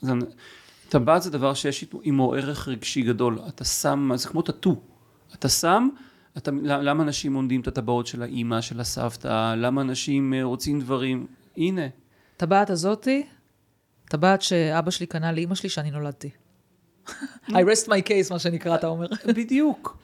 [0.00, 0.12] זה...
[0.88, 3.38] טבעת זה דבר שיש עמו ערך רגשי גדול.
[3.48, 4.80] אתה שם, זה כמו טאטו.
[5.34, 5.88] אתה שם,
[6.36, 9.54] אתה, למה אנשים עונדים את הטבעות של האימא, של הסבתא?
[9.56, 11.26] למה אנשים אה, רוצים דברים?
[11.56, 11.86] הנה.
[12.36, 13.26] טבעת הזאתי,
[14.08, 16.30] טבעת שאבא שלי קנה לאימא שלי שאני נולדתי.
[17.48, 19.06] I rest my case, מה שנקרא, אתה אומר.
[19.26, 19.98] בדיוק.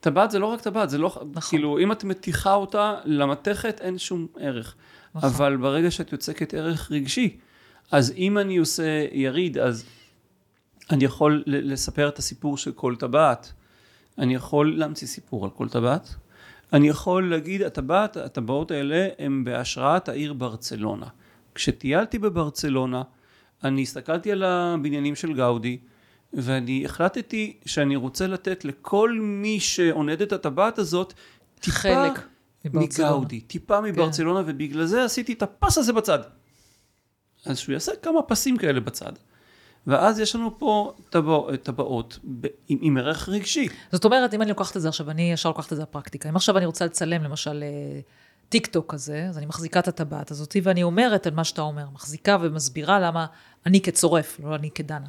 [0.00, 1.50] טבעת זה לא רק טבעת, זה לא, נכון.
[1.50, 4.74] כאילו, אם את מתיחה אותה למתכת, אין שום ערך.
[5.14, 5.30] נכון.
[5.30, 7.36] אבל ברגע שאת יוצקת ערך רגשי,
[7.90, 9.84] אז אם אני עושה יריד, אז
[10.90, 13.52] אני יכול לספר את הסיפור של כל טבעת.
[14.18, 16.14] אני יכול להמציא סיפור על כל טבעת.
[16.72, 21.06] אני יכול להגיד, הטבעת, הטבעות האלה הם בהשראת העיר ברצלונה.
[21.54, 23.02] כשטיילתי בברצלונה,
[23.64, 25.78] אני הסתכלתי על הבניינים של גאודי,
[26.32, 31.12] ואני החלטתי שאני רוצה לתת לכל מי שעונד את הטבעת הזאת
[31.60, 32.26] טיפה חלק
[32.64, 33.80] מגאודי, טיפה.
[33.80, 34.50] מברצלונה, כן.
[34.50, 36.18] ובגלל זה עשיתי את הפס הזה בצד.
[37.46, 39.12] אז שהוא יעשה כמה פסים כאלה בצד.
[39.86, 42.18] ואז יש לנו פה טבע, טבעות
[42.68, 43.68] עם, עם ערך רגשי.
[43.92, 46.28] זאת אומרת, אם אני לוקחת את זה עכשיו, אני ישר לוקחת את זה לפרקטיקה.
[46.28, 48.00] אם עכשיו אני רוצה לצלם למשל אה,
[48.48, 51.84] טיק טוק כזה, אז אני מחזיקה את הטבעת הזאת, ואני אומרת על מה שאתה אומר,
[51.94, 53.26] מחזיקה ומסבירה למה
[53.66, 55.06] אני כצורף, לא אני כדנה.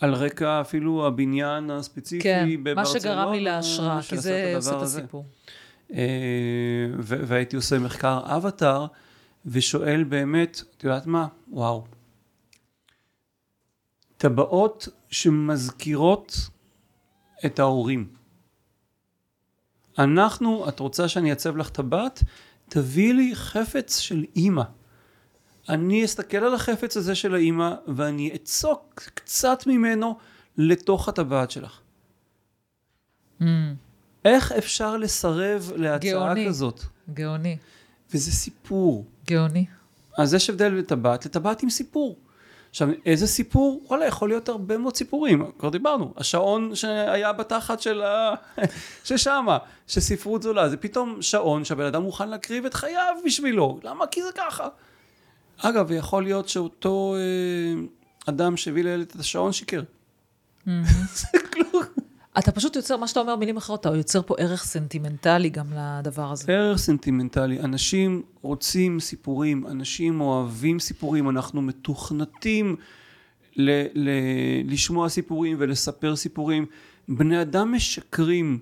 [0.00, 2.74] על רקע אפילו הבניין הספציפי כן, בברצלונה.
[2.74, 5.24] כן, מה שגרם לי להשראה, כי זה עושה את הסיפור.
[5.92, 8.86] אה, והייתי עושה מחקר אבטאר,
[9.46, 11.26] ושואל באמת, את יודעת מה?
[11.50, 11.84] וואו.
[14.16, 16.36] טבעות שמזכירות
[17.46, 18.08] את ההורים.
[19.98, 22.22] אנחנו, את רוצה שאני אעצב לך טבעת?
[22.68, 24.62] תביאי לי חפץ של אימא.
[25.68, 30.18] אני אסתכל על החפץ הזה של האימא ואני אצוק קצת ממנו
[30.58, 31.80] לתוך הטבעת שלך.
[33.40, 33.44] Mm.
[34.24, 36.46] איך אפשר לסרב להצעה גאוני.
[36.48, 36.82] כזאת?
[37.14, 37.56] גאוני.
[38.14, 39.04] וזה סיפור.
[39.26, 39.66] גאוני.
[40.18, 42.16] אז יש הבדל לטבעת, לטבעת עם סיפור.
[42.70, 43.82] עכשיו, איזה סיפור?
[43.86, 46.14] וואלה, יכול להיות הרבה מאוד סיפורים, כבר דיברנו.
[46.16, 48.34] השעון שהיה בתחת של ה...
[49.04, 53.80] ששמה, שספרות זולה, זה פתאום שעון שהבן אדם מוכן להקריב את חייו בשבילו.
[53.82, 54.06] למה?
[54.06, 54.68] כי זה ככה.
[55.58, 57.80] אגב, יכול להיות שאותו אה,
[58.26, 59.82] אדם שהביא לילד את השעון שיקר.
[61.18, 61.82] זה כלום.
[62.38, 66.32] אתה פשוט יוצר, מה שאתה אומר, מילים אחרות, אתה יוצר פה ערך סנטימנטלי גם לדבר
[66.32, 66.52] הזה.
[66.52, 67.60] ערך סנטימנטלי.
[67.60, 72.76] אנשים רוצים סיפורים, אנשים אוהבים סיפורים, אנחנו מתוכנתים
[73.56, 76.66] ל- ל- לשמוע סיפורים ולספר סיפורים.
[77.08, 78.58] בני אדם משקרים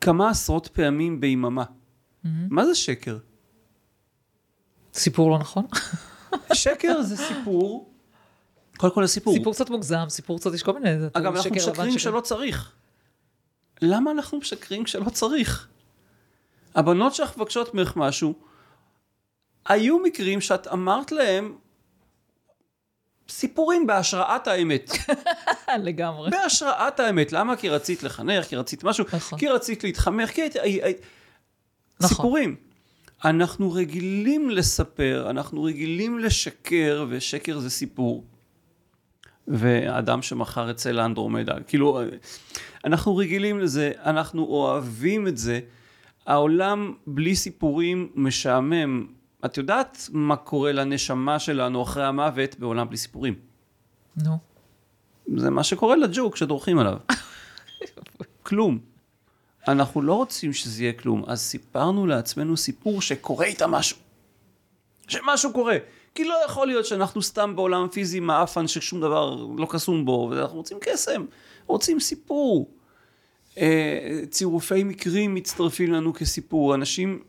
[0.00, 1.64] כמה עשרות פעמים ביממה.
[2.24, 3.18] מה זה שקר?
[4.94, 5.66] סיפור לא נכון?
[6.52, 7.92] שקר זה סיפור,
[8.76, 9.34] קודם כל הסיפור.
[9.34, 10.90] סיפור קצת מוגזם, סיפור קצת, יש כל מיני...
[11.12, 12.72] אגב, אנחנו משקרים שקר- כשלא צריך.
[13.82, 15.68] למה אנחנו משקרים כשלא צריך?
[16.74, 18.34] הבנות שלך מבקשות ממך משהו,
[19.66, 21.56] היו מקרים שאת אמרת להם
[23.28, 24.90] סיפורים בהשראת האמת.
[25.84, 26.30] לגמרי.
[26.30, 27.32] בהשראת האמת.
[27.32, 27.56] למה?
[27.56, 29.38] כי רצית לחנך, כי רצית משהו, נכון.
[29.38, 30.56] כי רצית להתחמך, כי היית...
[30.56, 30.94] הי- הי-
[32.00, 32.08] נכון.
[32.16, 32.56] סיפורים.
[33.24, 38.24] אנחנו רגילים לספר, אנחנו רגילים לשקר, ושקר זה סיפור.
[39.48, 42.00] ואדם שמכר את צל האנדרומדה, כאילו,
[42.84, 45.60] אנחנו רגילים לזה, אנחנו אוהבים את זה.
[46.26, 49.06] העולם בלי סיפורים משעמם.
[49.44, 53.34] את יודעת מה קורה לנשמה שלנו אחרי המוות בעולם בלי סיפורים?
[54.16, 54.38] נו.
[55.36, 56.98] זה מה שקורה לג'וק שדורכים עליו.
[58.46, 58.91] כלום.
[59.68, 63.96] אנחנו לא רוצים שזה יהיה כלום, אז סיפרנו לעצמנו סיפור שקורה איתה משהו.
[65.08, 65.76] שמשהו קורה.
[66.14, 70.56] כי לא יכול להיות שאנחנו סתם בעולם פיזי מעפן ששום דבר לא קסום בו, ואנחנו
[70.56, 71.24] רוצים קסם,
[71.66, 72.70] רוצים סיפור.
[73.58, 76.74] אה, צירופי מקרים מצטרפים לנו כסיפור.
[76.74, 77.22] אנשים,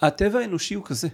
[0.00, 1.08] הטבע האנושי הוא כזה.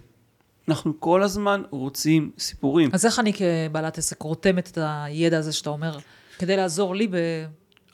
[0.69, 2.91] אנחנו כל הזמן רוצים סיפורים.
[2.93, 5.99] אז איך אני כבעלת עסק רותמת את הידע הזה שאתה אומר,
[6.39, 7.15] כדי לעזור לי ב...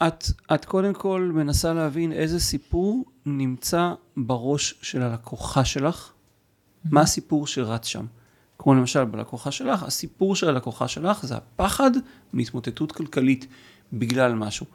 [0.07, 6.13] את, את קודם כל מנסה להבין איזה סיפור נמצא בראש של הלקוחה שלך,
[6.85, 8.07] מה הסיפור שרץ שם.
[8.59, 11.91] כמו למשל בלקוחה שלך, הסיפור של הלקוחה שלך זה הפחד
[12.33, 13.47] מהתמוטטות כלכלית
[13.93, 14.67] בגלל משהו.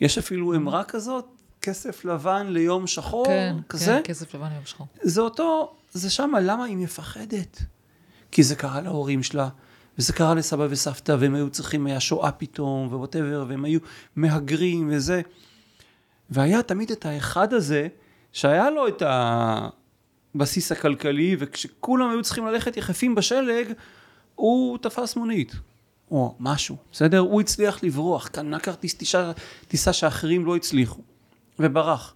[0.00, 1.24] יש אפילו אמרה כזאת,
[1.62, 3.84] כסף לבן ליום שחור, כן, כזה.
[3.84, 4.86] כן, כסף לבן יום שחור.
[5.02, 7.62] זה אותו, זה שמה, למה היא מפחדת?
[8.30, 9.48] כי זה קרה להורים שלה,
[9.98, 13.80] וזה קרה לסבא וסבתא, והם היו צריכים, היה שואה פתאום, ו whatever, והם היו
[14.16, 15.22] מהגרים וזה.
[16.30, 17.88] והיה תמיד את האחד הזה,
[18.32, 19.02] שהיה לו את
[20.34, 23.72] הבסיס הכלכלי, וכשכולם היו צריכים ללכת יחפים בשלג,
[24.34, 25.52] הוא תפס מונית.
[26.10, 27.18] או משהו, בסדר?
[27.18, 29.32] הוא הצליח לברוח, קנה כרטיס טיסה,
[29.68, 31.02] טיסה שאחרים לא הצליחו,
[31.58, 32.14] וברח.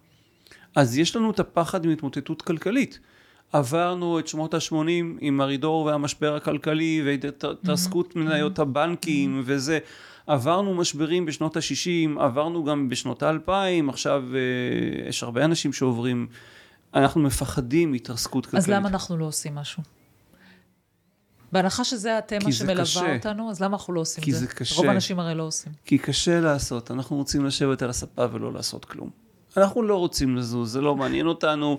[0.76, 2.98] אז יש לנו את הפחד מהתמוטטות כלכלית.
[3.52, 4.74] עברנו את שמות ה-80
[5.20, 9.78] עם ארידור והמשבר הכלכלי והתרסקות מניות הבנקים וזה.
[10.26, 13.50] עברנו משברים בשנות ה-60, עברנו גם בשנות ה-2000,
[13.88, 16.26] עכשיו אה, יש הרבה אנשים שעוברים,
[16.94, 18.64] אנחנו מפחדים מהתרסקות כלכלית.
[18.64, 19.82] אז למה אנחנו לא עושים משהו?
[21.52, 23.14] בהנחה שזה התמה כי שמלווה קשה.
[23.14, 24.40] אותנו, אז למה אנחנו לא עושים כי את זה?
[24.40, 24.76] זה קשה.
[24.76, 25.72] רוב האנשים הרי לא עושים.
[25.84, 29.10] כי קשה לעשות, אנחנו רוצים לשבת על הספה ולא לעשות כלום.
[29.56, 31.78] אנחנו לא רוצים לזוז, זה לא מעניין אותנו,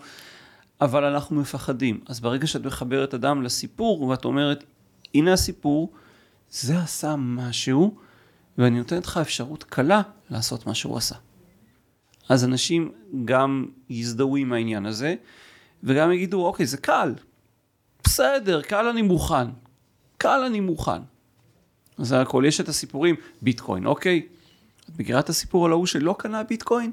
[0.84, 2.00] אבל אנחנו מפחדים.
[2.06, 4.64] אז ברגע שאת מחברת אדם לסיפור, ואת אומרת,
[5.16, 5.94] הנה הסיפור,
[6.50, 7.98] זה עשה משהו,
[8.58, 11.16] ואני נותנת לך אפשרות קלה לעשות מה שהוא עשה.
[12.30, 12.92] אז אנשים
[13.26, 15.16] גם יזדהו עם העניין הזה,
[15.84, 17.14] וגם יגידו, אוקיי, זה קל.
[18.04, 19.48] בסדר, קל אני מוכן.
[20.18, 21.02] קל אני מוכן.
[21.98, 24.28] זה הכל, יש את הסיפורים, ביטקוין, אוקיי?
[24.90, 26.92] את מכירה את הסיפור על ההוא שלא קנה ביטקוין?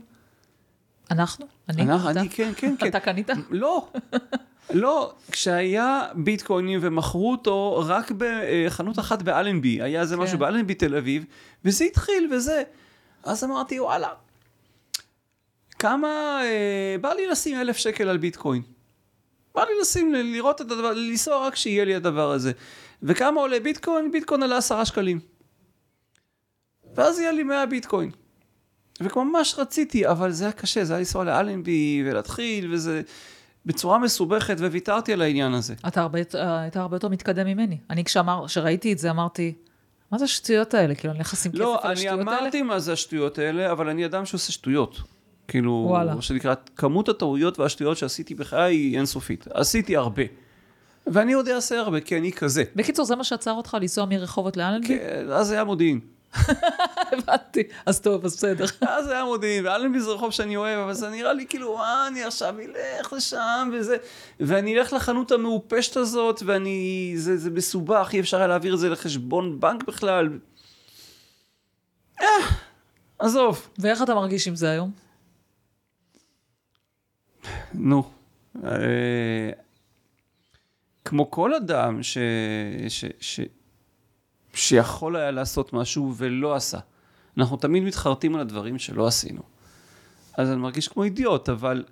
[1.10, 1.46] אנחנו?
[1.68, 1.82] אני?
[1.82, 2.20] אנחנו- אתה?
[2.20, 2.86] אני, כן, כן, כן.
[2.86, 3.30] אתה קנית?
[3.50, 3.88] לא,
[4.70, 10.22] לא, כשהיה ביטקוינים ומכרו אותו רק בחנות אחת באלנבי, היה איזה כן.
[10.22, 11.24] משהו באלנבי תל אביב,
[11.64, 12.62] וזה התחיל וזה.
[13.24, 14.08] אז אמרתי, וואלה,
[15.78, 18.62] כמה, אה, בא לי לשים אלף שקל על ביטקוין.
[19.54, 22.52] בא לי לשים, לראות את הדבר, לנסוע רק שיהיה לי הדבר הזה.
[23.02, 24.12] וכמה עולה ביטקוין?
[24.12, 25.20] ביטקוין עלה עשרה שקלים.
[26.94, 28.10] ואז יהיה לי 100 ביטקוין.
[29.00, 33.02] וממש רציתי, אבל זה היה קשה, זה היה לנסוע לאלנבי ולהתחיל, וזה
[33.66, 35.74] בצורה מסובכת, וויתרתי על העניין הזה.
[35.88, 37.78] אתה הרבה, היית הרבה יותר מתקדם ממני.
[37.90, 39.54] אני כשאמר, כשראיתי את זה אמרתי,
[40.10, 40.94] מה זה השטויות האלה?
[40.94, 42.38] כאילו, אני הולך לשים כסף לא, על אני השטויות האלה?
[42.40, 45.00] אמרתי מה זה השטויות האלה, אבל אני אדם שעושה שטויות.
[45.48, 46.14] כאילו, וואלה.
[46.14, 49.46] מה שנקרא, כמות הטעויות והשטויות שעשיתי בחיי היא אינסופית.
[49.54, 50.22] עשיתי הרבה.
[51.06, 52.64] ואני עוד אעשה הרבה, כי אני כזה.
[52.76, 54.88] בקיצור, זה מה שעצר אותך לנסוע מרחובות לאלנבי?
[54.88, 56.00] כן, אז היה מודיעין.
[57.12, 57.62] הבנתי.
[57.86, 58.64] אז טוב, אז בסדר.
[58.80, 62.24] אז היה מודיעין, ואלנבי זה רחוב שאני אוהב, אבל זה נראה לי כאילו, אה, אני
[62.24, 63.96] עכשיו אלך לשם, וזה,
[64.40, 68.88] ואני אלך לחנות המעופשת הזאת, ואני, זה, זה מסובך, אי אפשר היה להעביר את זה
[68.88, 70.38] לחשבון בנק בכלל.
[72.20, 72.26] אה,
[73.18, 73.68] עזוב.
[73.78, 74.90] ואיך אתה מרגיש עם זה היום?
[77.74, 78.10] נו.
[78.64, 79.50] אה,
[81.04, 82.18] כמו כל אדם ש,
[82.88, 83.40] ש, ש,
[84.54, 86.78] שיכול היה לעשות משהו ולא עשה.
[87.38, 89.42] אנחנו תמיד מתחרטים על הדברים שלא עשינו.
[90.36, 91.84] אז אני מרגיש כמו אידיוט, אבל,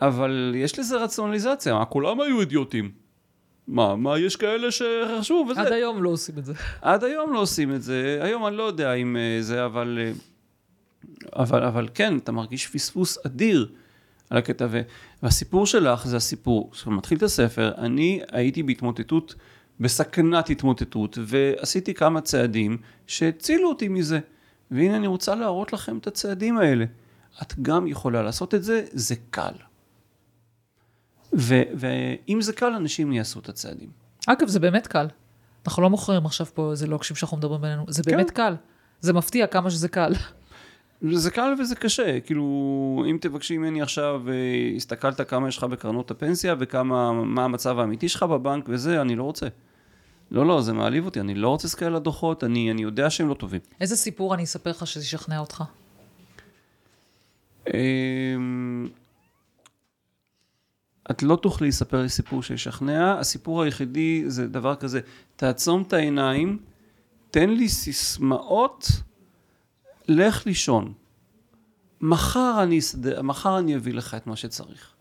[0.00, 1.74] אבל יש לזה רציונליזציה.
[1.74, 2.90] מה, כולם היו אידיוטים.
[3.68, 5.60] מה, מה, יש כאלה שחשבו וזה.
[5.60, 6.52] עד היום לא עושים את זה.
[6.82, 8.18] עד היום לא עושים את זה.
[8.22, 10.12] היום אני לא יודע אם אה, זה, אבל, אה,
[11.42, 13.68] אבל, אבל כן, אתה מרגיש פספוס אדיר
[14.30, 14.66] על הקטע.
[15.22, 19.34] והסיפור שלך זה הסיפור, כשאתה מתחיל את הספר, אני הייתי בהתמוטטות,
[19.80, 24.20] בסכנת התמוטטות, ועשיתי כמה צעדים שהצילו אותי מזה.
[24.70, 26.84] והנה אני רוצה להראות לכם את הצעדים האלה.
[27.42, 29.52] את גם יכולה לעשות את זה, זה קל.
[31.32, 33.88] ו- ואם זה קל, אנשים יעשו את הצעדים.
[34.26, 35.06] אגב, זה באמת קל.
[35.66, 38.10] אנחנו לא מוכרים עכשיו פה איזה לוקשים שאנחנו מדברים בינינו, זה כן.
[38.10, 38.54] באמת קל.
[39.00, 40.12] זה מפתיע כמה שזה קל.
[41.12, 42.44] זה קל וזה קשה, כאילו,
[43.10, 48.08] אם תבקשי ממני עכשיו, אה, הסתכלת כמה יש לך בקרנות הפנסיה וכמה, מה המצב האמיתי
[48.08, 49.46] שלך בבנק וזה, אני לא רוצה.
[50.30, 53.28] לא, לא, זה מעליב אותי, אני לא רוצה להסתכל על הדוחות, אני, אני יודע שהם
[53.28, 53.60] לא טובים.
[53.80, 55.64] איזה סיפור אני אספר לך שישכנע אותך?
[57.74, 58.88] אמ,
[61.10, 65.00] את לא תוכלי לספר לי סיפור שישכנע, הסיפור היחידי זה דבר כזה,
[65.36, 66.58] תעצום את העיניים,
[67.30, 68.88] תן לי סיסמאות,
[70.08, 70.92] לך לישון.
[72.00, 74.94] מחר אני, אסדר, מחר אני אביא לך את מה שצריך.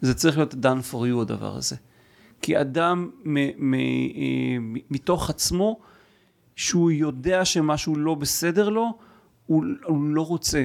[0.00, 1.76] זה צריך להיות done for you הדבר הזה.
[2.46, 5.80] כי אדם מ- מ- אה, מ- מתוך עצמו,
[6.56, 8.98] שהוא יודע שמשהו לא בסדר לו,
[9.46, 10.64] הוא, הוא לא רוצה.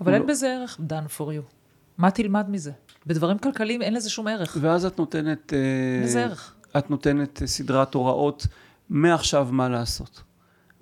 [0.00, 1.52] אבל אין לא- בזה ערך done for you.
[1.98, 2.72] מה תלמד מזה?
[3.06, 4.56] בדברים כלכליים אין לזה שום ערך.
[4.60, 5.58] ואז את נותנת, אה,
[5.96, 6.54] אין לזה ערך.
[6.78, 8.46] את נותנת אה, סדרת הוראות
[8.90, 10.22] מעכשיו מה לעשות.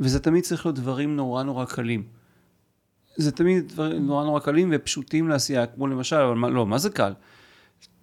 [0.00, 2.05] וזה תמיד צריך להיות דברים נורא נורא קלים.
[3.16, 6.90] זה תמיד דברים נורא נורא קלים ופשוטים לעשייה, כמו למשל, אבל מה, לא, מה זה
[6.90, 7.12] קל?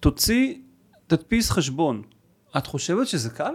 [0.00, 0.54] תוציא,
[1.08, 2.02] תדפיס חשבון.
[2.56, 3.52] את חושבת שזה קל?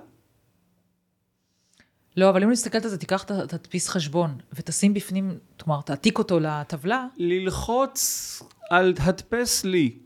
[2.17, 6.39] לא, אבל אם נסתכלת על זה, תיקח את התדפיס חשבון ותשים בפנים, כלומר, תעתיק אותו
[6.39, 9.97] לטבלה, ללחוץ על הדפס לי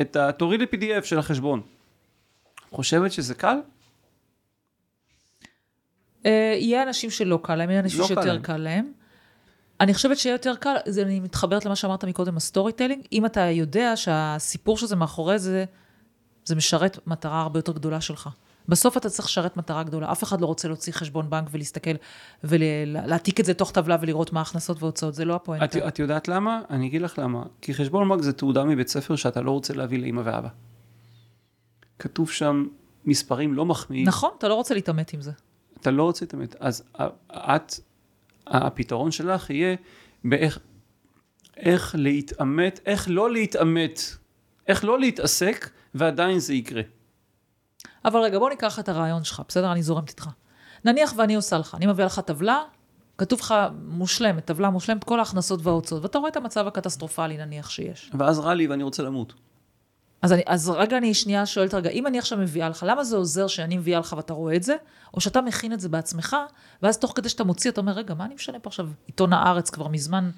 [0.00, 0.32] את ה...
[0.32, 1.62] תוריד לי PDF של החשבון.
[2.70, 3.56] חושבת שזה קל?
[6.26, 8.42] אה, יהיה אנשים שלא קל להם, יהיה אנשים לא קל שיותר להם.
[8.42, 8.92] קל להם.
[9.80, 13.40] אני חושבת שיהיה יותר קל, זה, אני מתחברת למה שאמרת מקודם, ה storytelling, אם אתה
[13.40, 15.64] יודע שהסיפור שזה מאחורי זה,
[16.44, 18.28] זה משרת מטרה הרבה יותר גדולה שלך.
[18.68, 20.12] בסוף אתה צריך לשרת מטרה גדולה.
[20.12, 21.90] אף אחד לא רוצה להוציא חשבון בנק ולהסתכל
[22.44, 25.88] ולהעתיק את זה תוך טבלה ולראות מה ההכנסות וההוצאות, זה לא את, הפואנטה.
[25.88, 26.62] את יודעת למה?
[26.70, 27.42] אני אגיד לך למה.
[27.60, 30.48] כי חשבון בנק זה תעודה מבית ספר שאתה לא רוצה להביא לאמא ואבא.
[31.98, 32.66] כתוב שם
[33.04, 34.06] מספרים לא מחמיאים.
[34.06, 35.32] נכון, אתה לא רוצה להתעמת עם זה.
[35.80, 36.56] אתה לא רוצה את האמת.
[36.60, 36.82] אז
[37.30, 37.74] את,
[38.46, 39.76] הפתרון שלך יהיה
[40.24, 40.58] באיך
[41.56, 44.00] איך להתעמת, איך לא להתעמת,
[44.68, 46.82] איך לא להתעסק, ועדיין זה יקרה.
[48.04, 49.72] אבל רגע, בוא ניקח את הרעיון שלך, בסדר?
[49.72, 50.28] אני זורמת איתך.
[50.84, 52.62] נניח ואני עושה לך, אני מביאה לך טבלה,
[53.18, 53.54] כתוב לך
[53.84, 58.10] מושלמת, טבלה מושלמת, כל ההכנסות וההוצאות, ואתה רואה את המצב הקטסטרופלי נניח שיש.
[58.18, 59.34] ואז רע לי ואני רוצה למות.
[60.22, 63.16] אז, אני, אז רגע, אני שנייה שואלת רגע, אם אני עכשיו מביאה לך, למה זה
[63.16, 64.76] עוזר שאני מביאה לך ואתה רואה את זה,
[65.14, 66.36] או שאתה מכין את זה בעצמך,
[66.82, 68.88] ואז תוך כדי שאתה מוציא, אתה אומר, רגע, מה אני משנה פה עכשיו?
[69.06, 70.30] עיתון הארץ כבר מזמן,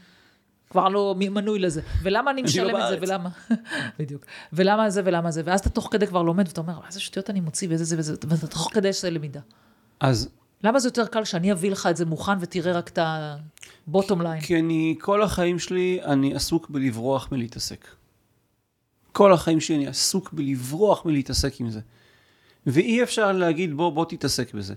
[0.70, 1.80] כבר לא מנוי לזה.
[2.02, 3.06] ולמה אני אני משלם לא את זה.
[3.06, 3.28] ולמה?
[3.98, 4.24] בדיוק.
[4.52, 7.40] ולמה זה ולמה זה, ואז אתה תוך כדי כבר לומד, ואתה אומר, איזה שטויות אני
[7.40, 9.40] מוציא, ואיזה זה וזה, ואתה תוך כדי שזה למידה.
[10.00, 10.28] אז
[10.64, 14.46] למה זה יותר קל שאני אביא לך את זה מוכן ותראה רק את ה-bottom line?
[14.46, 17.86] כי אני, כל החיים שלי, אני עסוק בלברוח מלהתעסק.
[19.12, 21.80] כל החיים שלי אני עסוק בלברוח מלהתעסק עם זה.
[22.66, 24.74] ואי אפשר להגיד, בוא, בוא תתעסק בזה.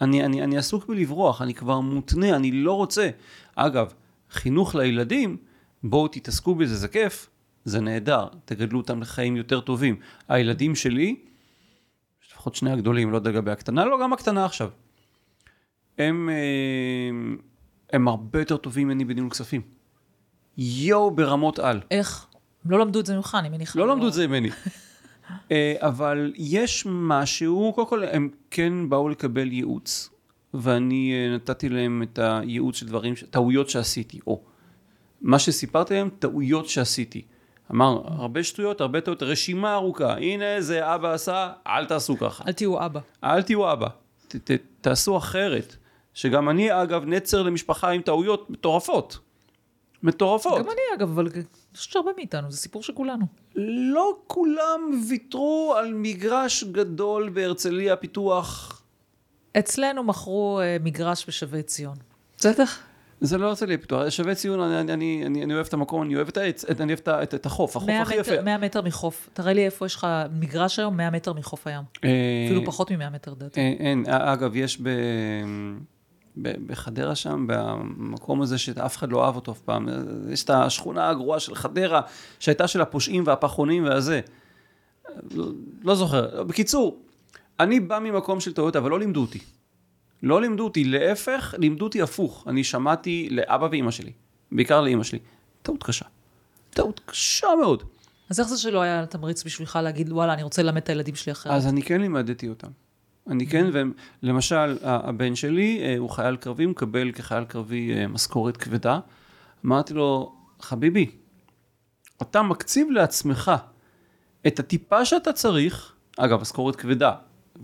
[0.00, 3.10] אני, אני, אני עסוק בלברוח, אני כבר מותנה, אני לא רוצה.
[3.56, 3.92] אגב,
[4.32, 5.36] חינוך לילדים,
[5.82, 7.30] בואו תתעסקו בזה, זה כיף,
[7.64, 9.96] זה נהדר, תגדלו אותם לחיים יותר טובים.
[10.28, 11.16] הילדים שלי,
[12.28, 14.70] לפחות שני הגדולים, לא יודע לגבי הקטנה, לא, גם הקטנה עכשיו.
[15.98, 17.36] הם, אה,
[17.92, 19.60] הם הרבה יותר טובים ממני בניהול כספים.
[20.58, 21.80] יואו ברמות על.
[21.90, 22.26] איך?
[22.64, 23.78] הם לא למדו את זה ממך, אני מניחה.
[23.78, 24.48] לא למדו את זה ממני.
[25.52, 30.10] אה, אבל יש משהו, קודם כל הם כן באו לקבל ייעוץ,
[30.54, 34.40] ואני אה, נתתי להם את הייעוץ של דברים, טעויות שעשיתי, או
[35.20, 37.22] מה שסיפרתי להם, טעויות שעשיתי.
[37.70, 42.44] אמר, הרבה שטויות, הרבה טעויות, רשימה ארוכה, הנה זה אבא עשה, אל תעשו ככה.
[42.46, 43.00] אל תהיו אבא.
[43.24, 43.88] אל תהיו אבא,
[44.28, 44.50] ת, ת,
[44.80, 45.76] תעשו אחרת.
[46.14, 49.18] שגם אני אגב נצר למשפחה עם טעויות מטורפות.
[50.02, 50.58] מטורפות.
[50.58, 51.42] גם אני אגב, אבל אני
[51.76, 53.26] חושבת שהרבה מאיתנו, זה סיפור של כולנו.
[53.54, 58.81] לא כולם ויתרו על מגרש גדול בהרצליה פיתוח.
[59.58, 61.96] אצלנו מכרו אה, מגרש בשבי ציון.
[62.44, 62.78] בטח.
[63.22, 66.28] זה לא הרצליה פיתוח, שווה ציון, אני, אני, אני, אני אוהב את המקום, אני אוהב
[66.28, 68.42] את העץ, אני אוהב את, את, את החוף, החוף 100 הכי מטר, יפה.
[68.42, 69.30] 100 מטר מחוף.
[69.32, 71.82] תראה לי איפה יש לך מגרש היום, 100 מטר מחוף הים.
[72.04, 72.10] אה,
[72.46, 73.60] אפילו פחות מ-100 מטר, לדעתי.
[73.60, 74.88] אין, אין, אגב, יש ב,
[76.36, 79.88] ב, בחדרה שם, במקום הזה שאף אחד לא אהב אותו אף פעם,
[80.30, 82.00] יש את השכונה הגרועה של חדרה,
[82.38, 84.20] שהייתה של הפושעים והפחונים והזה.
[85.30, 85.46] לא,
[85.82, 86.42] לא זוכר.
[86.44, 86.98] בקיצור,
[87.62, 89.38] אני בא ממקום של טעויות, אבל לא לימדו אותי.
[90.22, 92.44] לא לימדו אותי, להפך, לימדו אותי הפוך.
[92.46, 94.12] אני שמעתי לאבא ואימא שלי,
[94.52, 95.18] בעיקר לאימא שלי.
[95.62, 96.04] טעות קשה.
[96.70, 97.82] טעות קשה מאוד.
[98.30, 101.32] אז איך זה שלא היה תמריץ בשבילך להגיד, וואלה, אני רוצה ללמד את הילדים שלי
[101.32, 101.52] אחרת?
[101.52, 102.68] אז אני כן לימדתי אותם.
[103.28, 103.66] אני כן,
[104.22, 109.00] ולמשל, הבן שלי, אה, הוא חייל קרבי, מקבל כחייל קרבי אה, משכורת כבדה.
[109.66, 111.10] אמרתי לו, חביבי,
[112.22, 113.52] אתה מקציב לעצמך
[114.46, 117.14] את הטיפה שאתה צריך, אגב, משכורת כבדה,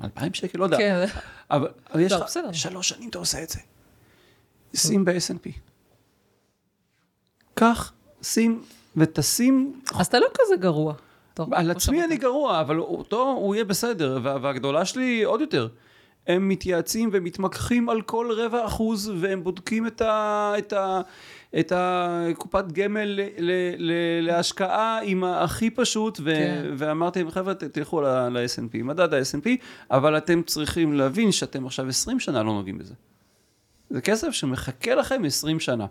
[0.04, 1.04] 2,000 שקל, לא יודע, כן.
[1.50, 2.30] אבל, אבל יש לא, לך.
[2.52, 3.58] שלוש שנים אתה עושה את זה.
[4.76, 5.50] שים ב-S&P.
[7.54, 7.92] קח,
[8.22, 8.62] שים
[8.96, 10.94] ותשים אז אתה לא כזה גרוע.
[11.52, 12.04] על עצמי.
[12.04, 15.68] אני גרוע, אבל אותו הוא יהיה בסדר, וה- והגדולה שלי עוד יותר.
[16.26, 21.00] הם מתייעצים ומתמקחים על כל רבע אחוז, והם בודקים את, ה, את, ה,
[21.58, 23.92] את הקופת גמל ל, ל, ל,
[24.26, 26.70] להשקעה עם הכי פשוט, ו, כן.
[26.76, 29.48] ואמרתי להם, חבר'ה, תלכו ל-S&P, מדד ה-S&P,
[29.90, 32.94] אבל אתם צריכים להבין שאתם עכשיו 20 שנה לא נוגעים בזה.
[33.90, 35.86] זה כסף שמחכה לכם 20 שנה.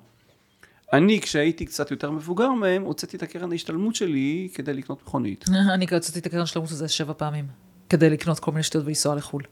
[0.93, 5.45] אני, כשהייתי קצת יותר מבוגר מהם, הוצאתי את הקרן ההשתלמות שלי כדי לקנות מכונית.
[5.73, 7.47] אני יצאתי את הקרן שלמות הזה שבע פעמים,
[7.89, 9.43] כדי לקנות כל מיני שטויות ולנסוע לחו"ל.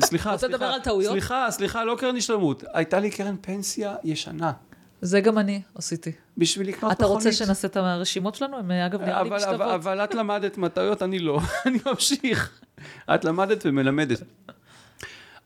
[0.00, 0.72] סליחה, סליחה?
[1.10, 2.64] סליחה, סליחה, לא קרן השתלמות.
[2.72, 4.52] הייתה לי קרן פנסיה ישנה,
[5.04, 6.12] זה גם אני עשיתי.
[6.38, 7.16] בשביל לקנות אתה מכונית.
[7.26, 8.56] רוצה שנעשה את הרשימות שלנו?
[8.56, 9.74] הם אגב נראה לי אבל, אבל, משתוות.
[9.74, 11.40] אבל את למדת מטעויות, אני לא.
[11.66, 12.60] אני ממשיך.
[13.14, 14.22] את למדת ומלמדת.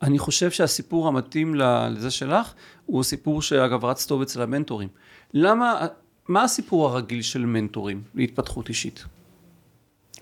[0.02, 2.52] אני חושב שהסיפור המתאים לזה שלך,
[2.86, 4.88] הוא סיפור שאגב רץ טוב אצל המנטורים.
[5.34, 5.86] למה,
[6.28, 9.04] מה הסיפור הרגיל של מנטורים להתפתחות אישית?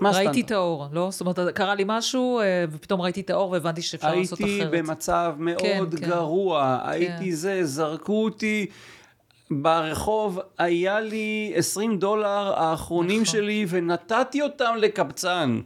[0.01, 0.47] מה ראיתי הסטנדרט?
[0.47, 1.09] את האור, לא?
[1.11, 4.71] זאת אומרת, קרה לי משהו, אה, ופתאום ראיתי את האור והבנתי שאפשר לעשות הייתי אחרת.
[4.71, 6.09] במצב מאוד כן, כן.
[6.09, 8.67] גרוע, הייתי זה, זרקו אותי
[9.51, 13.33] ברחוב, היה לי 20 דולר האחרונים נכון.
[13.33, 15.61] שלי ונתתי אותם לקבצן.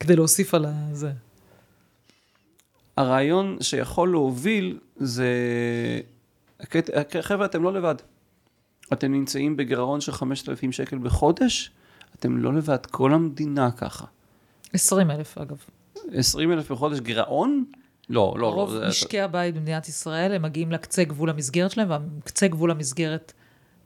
[0.00, 1.12] כדי להוסיף על זה.
[2.96, 5.28] הרעיון שיכול להוביל זה...
[7.20, 7.94] חבר'ה, אתם לא לבד.
[8.92, 11.70] אתם נמצאים בגירעון של 5,000 שקל בחודש,
[12.18, 14.06] אתם לא לבד, כל המדינה ככה.
[14.72, 15.64] 20 אלף, אגב.
[16.12, 17.64] 20 אלף בחודש גירעון?
[18.10, 18.46] לא, לא, לא.
[18.54, 23.32] רוב זה- משקי הבית במדינת ישראל, הם מגיעים לקצה גבול המסגרת שלהם, והקצה גבול המסגרת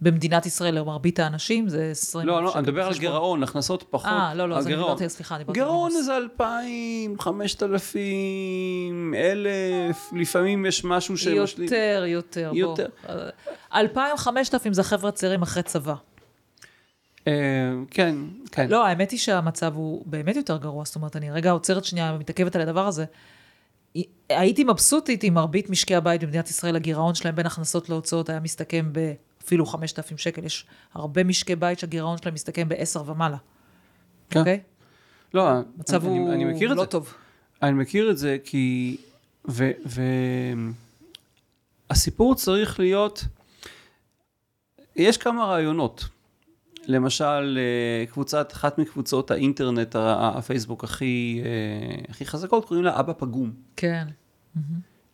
[0.01, 2.93] במדינת ישראל למרבית האנשים זה 20 לא, לא, אני מדבר על.
[2.99, 4.07] גירעון, הכנסות פחות.
[4.07, 4.77] אה, לא, לא, אז אני.
[4.77, 5.91] דיברתי, סליחה, דיברתי על גירעון.
[5.97, 11.65] איזה 2,000, 5,000, 1,000, לפעמים יש משהו שמשלים.
[11.69, 12.59] יותר, יותר, בוא.
[12.59, 12.87] יותר.
[13.75, 15.95] 2,000, 5,000 זה חבר'ה צעירים אחרי צבא.
[17.27, 17.33] אה,
[17.91, 18.15] כן,
[18.53, 18.69] כן.
[18.71, 22.57] לא, האמת היא שהמצב הוא באמת יותר גרוע, זאת אומרת, אני רגע עוצרת שנייה ומתעכבת
[22.57, 23.05] על הדבר הזה.
[24.29, 28.93] הייתי מבסוטית אם מרבית משקי הבית במדינת ישראל, הגירעון שלהם בין הכנסות להוצאות היה מסתכם
[28.93, 30.45] באפילו 5,000 שקל.
[30.45, 33.37] יש הרבה משקי בית שהגירעון שלהם מסתכם ב-10 ומעלה.
[34.31, 34.39] כן.
[34.39, 34.61] אוקיי?
[35.35, 36.91] לא, המצב אני, הוא אני מכיר את לא זה.
[36.91, 37.15] טוב.
[37.63, 38.97] אני מכיר את זה כי...
[39.49, 39.71] ו...
[39.87, 40.03] ו...
[41.91, 43.25] הסיפור צריך להיות...
[44.97, 46.05] יש כמה רעיונות.
[46.87, 53.53] למשל, אה, קבוצת, אחת מקבוצות האינטרנט, הפייסבוק הכי, אה, הכי חזקות, קוראים לה אבא פגום.
[53.77, 54.07] כן.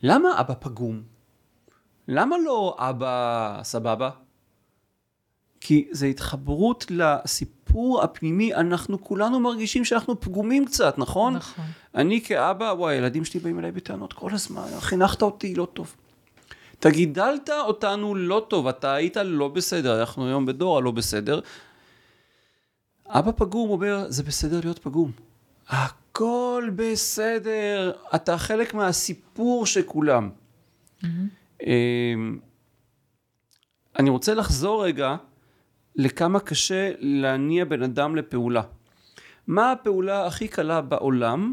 [0.02, 1.02] למה אבא פגום?
[2.08, 4.10] למה לא אבא סבבה?
[5.60, 11.34] כי זה התחברות לסיפור הפנימי, אנחנו כולנו מרגישים שאנחנו פגומים קצת, נכון?
[11.34, 11.64] נכון.
[11.94, 15.96] אני כאבא, וואי, הילדים שלי באים אליי בטענות כל הזמן, חינכת אותי לא טוב.
[16.82, 21.40] אתה גידלת אותנו לא טוב, אתה היית לא בסדר, אנחנו היום בדור הלא בסדר.
[23.06, 25.12] אבא פגום אומר, זה בסדר להיות פגום.
[25.68, 30.30] הכל בסדר, אתה חלק מהסיפור של כולם.
[31.62, 32.38] אמ,
[33.98, 35.16] אני רוצה לחזור רגע
[35.96, 38.62] לכמה קשה להניע בן אדם לפעולה.
[39.46, 41.52] מה הפעולה הכי קלה בעולם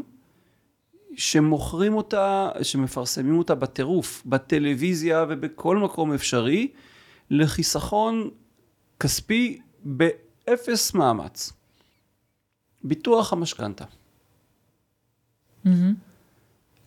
[1.16, 6.68] שמוכרים אותה, שמפרסמים אותה בטירוף, בטלוויזיה ובכל מקום אפשרי,
[7.30, 8.30] לחיסכון
[9.00, 11.52] כספי באפס מאמץ.
[12.84, 13.84] ביטוח המשכנתה.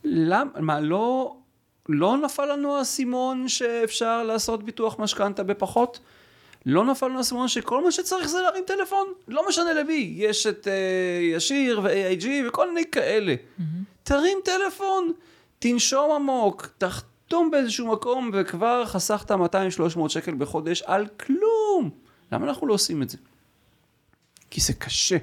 [0.04, 1.36] למה, מה, לא,
[1.90, 6.00] לא נפל לנו האסימון שאפשר לעשות ביטוח משכנתה בפחות?
[6.66, 9.08] לא נפל לנו האסימון שכל מה שצריך זה להרים טלפון?
[9.28, 10.70] לא משנה למי, יש את uh,
[11.36, 13.36] ישיר ו-AIG וכל מיני כאלה.
[13.36, 13.93] Mm-hmm.
[14.04, 15.12] תרים טלפון,
[15.60, 19.36] תנשום עמוק, תחתום באיזשהו מקום וכבר חסכת 200-300
[20.08, 21.90] שקל בחודש על כלום.
[22.32, 23.18] למה אנחנו לא עושים את זה?
[24.50, 25.18] כי זה קשה.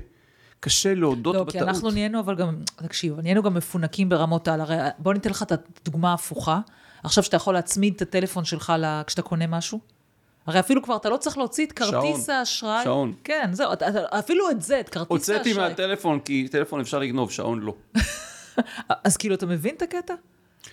[0.61, 1.65] קשה להודות לא, בטעות.
[1.65, 5.43] כי אנחנו נהיינו, אבל גם, תקשיב, נהיינו גם מפונקים ברמות על, הרי בוא ניתן לך
[5.43, 6.61] את הדוגמה ההפוכה.
[7.03, 9.81] עכשיו שאתה יכול להצמיד את הטלפון שלך לה, כשאתה קונה משהו.
[10.47, 12.85] הרי אפילו כבר אתה לא צריך להוציא את כרטיס האשראי.
[12.85, 13.15] שעון.
[13.25, 13.73] כן, זהו,
[14.19, 15.39] אפילו את זה, את כרטיס האשראי.
[15.39, 17.75] הוצאתי מהטלפון, כי טלפון אפשר לגנוב, שעון לא.
[19.05, 20.15] אז כאילו, אתה מבין את הקטע?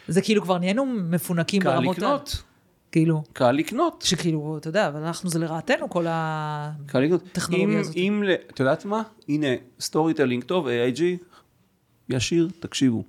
[0.08, 1.96] זה כאילו כבר נהיינו מפונקים קל ברמות...
[1.98, 2.44] ה- לקנות,
[2.92, 4.02] כאילו, קל לקנות.
[4.08, 6.06] שכאילו, אתה יודע, אבל אנחנו זה לרעתנו, כל.
[6.86, 7.04] קל.
[7.16, 7.96] הטכנולוגיה אם- הזאת.
[7.96, 8.24] אם,
[8.54, 9.02] את יודעת מה?
[9.30, 9.48] הנה,
[9.80, 11.02] storytelling טוב, AIG,
[12.10, 13.04] ישיר, תקשיבו.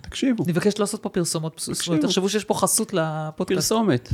[0.00, 1.68] תקשיבו, אני מבקשת לא לעשות פה פרסומות,
[2.02, 3.58] תחשבו שיש פה חסות לפודקאסט.
[3.72, 4.08] פרסומת.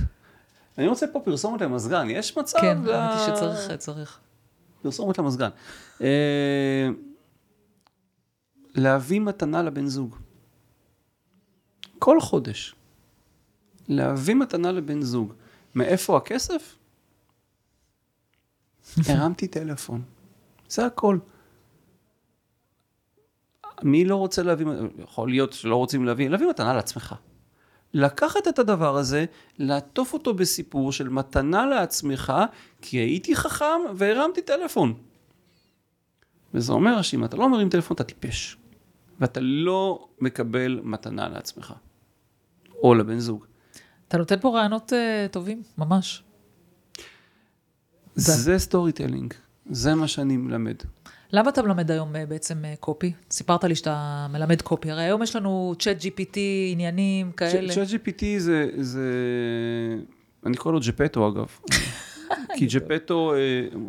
[0.79, 2.59] אני רוצה פה פרסומת למזגן, יש מצב?
[2.61, 4.19] כן, האמת שצריך, צריך.
[4.83, 5.49] פרסומת למזגן.
[8.75, 10.17] להביא מתנה לבן זוג.
[11.99, 12.75] כל חודש.
[13.89, 15.33] להביא מתנה לבן זוג.
[15.75, 16.77] מאיפה הכסף?
[19.09, 20.03] הרמתי טלפון.
[20.69, 21.19] זה הכל.
[23.83, 24.67] מי לא רוצה להביא,
[24.99, 27.15] יכול להיות שלא רוצים להביא, להביא מתנה לעצמך.
[27.95, 29.25] לקחת את הדבר הזה,
[29.59, 32.33] לעטוף אותו בסיפור של מתנה לעצמך,
[32.83, 34.95] כי הייתי חכם והרמתי טלפון.
[36.55, 38.57] וזה אומר שאם אתה לא מרים טלפון אתה טיפש,
[39.21, 41.75] ואתה לא מקבל מתנה לעצמך,
[42.83, 43.45] או לבן זוג.
[44.09, 46.23] אתה נותן פה רעיונות אה, טובים, ממש.
[48.15, 49.35] זה- זה storytelling,
[49.71, 50.77] זה מה שאני מלמד.
[51.33, 53.13] למה אתה מלמד היום אה, בעצם אה, קופי?
[53.31, 54.91] סיפרת לי שאתה מלמד קופי.
[54.91, 56.37] הרי היום יש לנו ChatGPT,
[56.73, 57.75] עניינים כאלה.
[57.75, 59.11] צ'אט GPT זה, זה,
[60.47, 61.47] אני קורא לו ג'פטו אגב.
[62.59, 63.39] כי ג'פטו אה,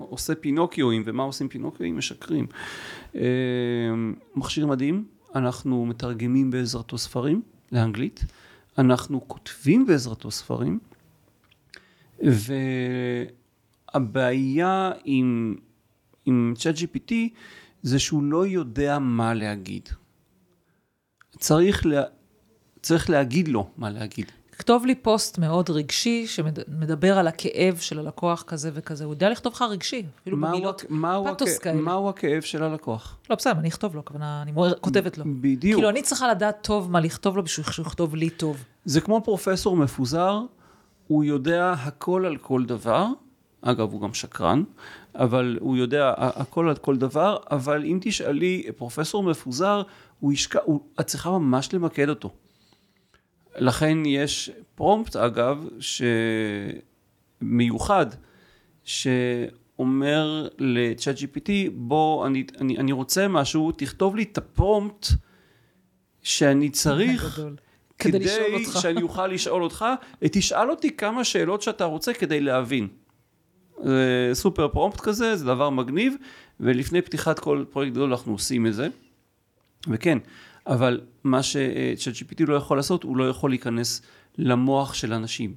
[0.10, 1.98] עושה פינוקיואים, ומה עושים פינוקיואים?
[1.98, 2.48] משקרים.
[3.16, 3.22] אה,
[4.36, 7.42] מכשיר מדהים, אנחנו מתרגמים בעזרתו ספרים
[7.72, 8.26] לאנגלית,
[8.78, 10.80] אנחנו כותבים בעזרתו ספרים,
[13.94, 15.56] והבעיה עם,
[16.26, 17.14] עם צ'אט GPT
[17.82, 19.90] זה שהוא לא יודע מה להגיד.
[21.38, 22.04] צריך, לה,
[22.82, 24.32] צריך להגיד לו מה להגיד.
[24.64, 29.06] כתוב לי פוסט מאוד רגשי, שמדבר על הכאב של הלקוח כזה וכזה.
[29.06, 30.84] הוא יודע לכתוב לך רגשי, אפילו במילות
[31.34, 31.82] פתוס כאלה.
[31.82, 33.18] מהו הכאב של הלקוח?
[33.30, 34.52] לא, בסדר, אני אכתוב לו, הכוונה, אני
[34.82, 35.26] כותבת לו.
[35.42, 35.76] בדיוק.
[35.78, 38.64] כאילו, אני צריכה לדעת טוב מה לכתוב לו בשביל שהוא יכתוב לי טוב.
[38.86, 40.40] זה כמו פרופסור מפוזר,
[41.08, 43.08] הוא יודע הכל על כל דבר,
[43.62, 44.64] אגב, הוא גם שקרן,
[45.16, 49.82] אבל הוא יודע הכל על כל דבר, אבל אם תשאלי פרופסור מפוזר,
[50.20, 52.30] הוא ישקע, הוא, את צריכה ממש למקד אותו.
[53.58, 55.68] לכן יש פרומפט, אגב,
[57.42, 58.06] שמיוחד,
[58.84, 65.08] שאומר לצ'אט GPT, בוא, אני, אני, אני רוצה משהו, תכתוב לי את הפרומפט
[66.24, 67.56] שאני צריך גדול.
[68.00, 68.80] כדי כדי.
[68.82, 69.86] שאני אוכל לשאול אותך,
[70.20, 72.88] תשאל אותי כמה שאלות שאתה רוצה כדי להבין.
[73.84, 76.16] זה סופר פרומפט כזה, זה דבר מגניב,
[76.60, 78.88] ולפני פתיחת כל פרויקט גדול אנחנו עושים את זה.
[79.88, 80.18] וכן,
[80.68, 84.02] אבל מה ש-GPT לא יכול לעשות, הוא לא יכול להיכנס
[84.38, 85.56] למוח של אנשים.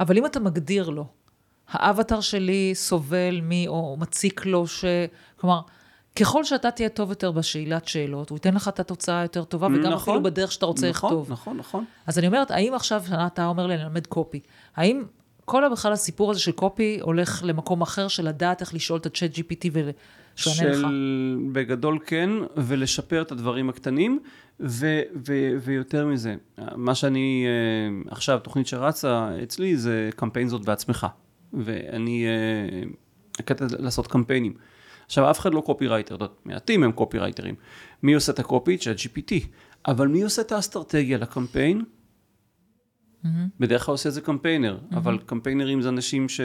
[0.00, 1.06] אבל אם אתה מגדיר לו,
[1.68, 3.50] האבטר שלי סובל מ...
[3.68, 4.84] או מציק לו ש...
[5.36, 5.60] כלומר,
[6.16, 9.92] ככל שאתה תהיה טוב יותר בשאלת שאלות, הוא ייתן לך את התוצאה היותר טובה, וגם
[9.92, 11.32] נכון, אפילו בדרך שאתה רוצה נכון, לכתוב.
[11.32, 11.84] נכון, נכון.
[12.06, 14.40] אז אני אומרת, האם עכשיו אתה אומר לי, אני אלמד קופי,
[14.76, 15.02] האם
[15.44, 19.30] כל בכלל הסיפור הזה של קופי הולך למקום אחר של לדעת איך לשאול את הצ'אט
[19.34, 19.68] GPT
[20.38, 20.78] ושיענה לך?
[20.78, 24.20] של בגדול כן, ולשפר את הדברים הקטנים,
[24.60, 26.34] ו, ו, ויותר מזה,
[26.76, 31.06] מה שאני אה, עכשיו, תוכנית שרצה אצלי זה קמפיין זאת בעצמך,
[31.52, 32.82] ואני אה,
[33.38, 34.54] הקטע לעשות קמפיינים.
[35.06, 37.54] עכשיו, אף אחד לא קופירייטר, מעטים הם קופירייטרים.
[38.02, 38.78] מי עושה את הקופי?
[38.78, 39.46] ChatGPT.
[39.86, 41.84] אבל מי עושה את האסטרטגיה לקמפיין?
[43.60, 46.40] בדרך כלל עושה את זה קמפיינר, אבל קמפיינרים זה אנשים ש...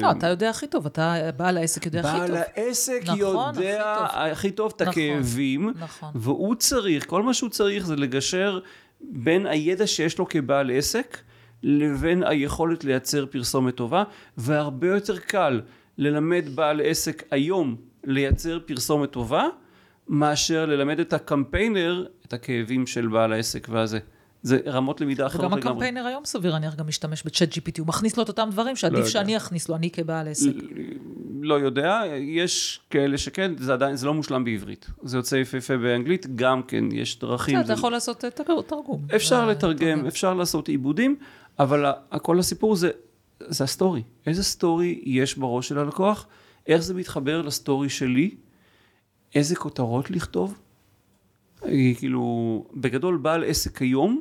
[0.00, 2.20] לא, אתה יודע הכי טוב, אתה בעל העסק יודע הכי טוב.
[2.20, 4.32] בעל העסק נכון, יודע הכי טוב.
[4.32, 6.10] הכי טוב את נכון, הכאבים, נכון.
[6.14, 8.60] והוא צריך, כל מה שהוא צריך זה לגשר
[9.00, 11.18] בין הידע שיש לו כבעל עסק,
[11.62, 14.04] לבין היכולת לייצר פרסומת טובה,
[14.36, 15.60] והרבה יותר קל
[15.98, 19.46] ללמד בעל עסק היום לייצר פרסומת טובה,
[20.08, 23.98] מאשר ללמד את הקמפיינר את הכאבים של בעל העסק והזה.
[24.42, 25.70] זה רמות למידה אחרות וגם לגמרי.
[25.70, 28.98] הקמפיינר היום סביר להניח גם משתמש בצ'אט GPT, הוא מכניס לו את אותם דברים שעדיף
[28.98, 29.10] יודע.
[29.10, 30.52] שאני אכניס לו, אני כבעל עסק.
[31.40, 34.86] לא יודע, יש כאלה שכן, זה עדיין, זה לא מושלם בעברית.
[35.02, 37.60] זה יוצא יפהפה באנגלית, גם כן, יש דרכים.
[37.60, 38.30] אתה יכול לעשות אה,
[38.66, 39.06] תרגום.
[39.16, 40.06] אפשר אה, לתרגם, תרגם.
[40.06, 41.16] אפשר לעשות עיבודים,
[41.58, 41.84] אבל
[42.22, 42.90] כל הסיפור זה,
[43.40, 44.02] זה ה story.
[44.26, 46.26] איזה story יש בראש של הלקוח,
[46.66, 48.34] איך זה מתחבר ל story שלי,
[49.34, 50.58] איזה כותרות לכתוב.
[51.98, 54.20] כאילו, בגדול בעל עסק היום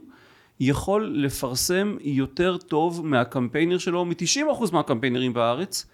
[0.59, 5.85] יכול לפרסם יותר טוב מהקמפיינר שלו, מ-90% מהקמפיינרים בארץ,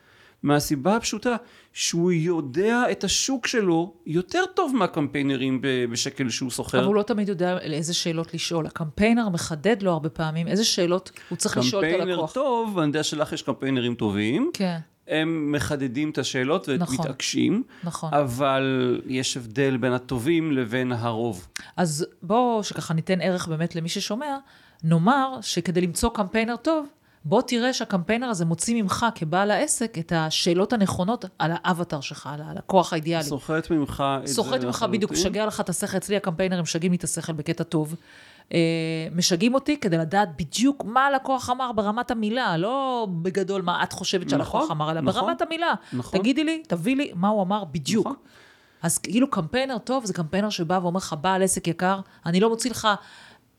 [0.43, 1.35] מהסיבה הפשוטה
[1.73, 5.59] שהוא יודע את השוק שלו יותר טוב מהקמפיינרים
[5.91, 6.77] בשקל שהוא סוחר.
[6.77, 8.65] אבל הוא לא תמיד יודע איזה שאלות לשאול.
[8.65, 12.33] הקמפיינר מחדד לו הרבה פעמים איזה שאלות הוא צריך לשאול את קמפיינר הלקוח.
[12.33, 14.77] טוב, ואני יודע שלך יש קמפיינרים טובים, כן,
[15.07, 16.95] הם מחדדים את השאלות נכון.
[16.99, 18.13] ומתעקשים, נכון.
[18.13, 21.47] אבל יש הבדל בין הטובים לבין הרוב.
[21.77, 24.37] אז בואו, שככה ניתן ערך באמת למי ששומע,
[24.83, 26.87] נאמר שכדי למצוא קמפיינר טוב,
[27.25, 32.41] בוא תראה שהקמפיינר הזה מוציא ממך כבעל העסק את השאלות הנכונות על האבטר שלך, על
[32.41, 33.23] הלקוח האידיאלי.
[33.23, 35.11] סוחט ממך את זה סוחט ממך בדיוק.
[35.11, 35.97] משגע לך את השכל.
[35.97, 37.95] אצלי הקמפיינרים משגעים לי את השכל בקטע טוב.
[38.53, 38.59] אה,
[39.15, 44.29] משגעים אותי כדי לדעת בדיוק מה הלקוח אמר ברמת המילה, לא בגדול מה את חושבת
[44.29, 45.73] שהלקוח נכון, אמר, אלא נכון, ברמת המילה.
[45.93, 46.19] נכון.
[46.19, 48.05] תגידי לי, תביא לי מה הוא אמר בדיוק.
[48.05, 48.17] נכון.
[48.81, 52.71] אז כאילו קמפיינר טוב זה קמפיינר שבא ואומר לך, בעל עסק יקר, אני לא מוציא
[52.71, 52.87] לך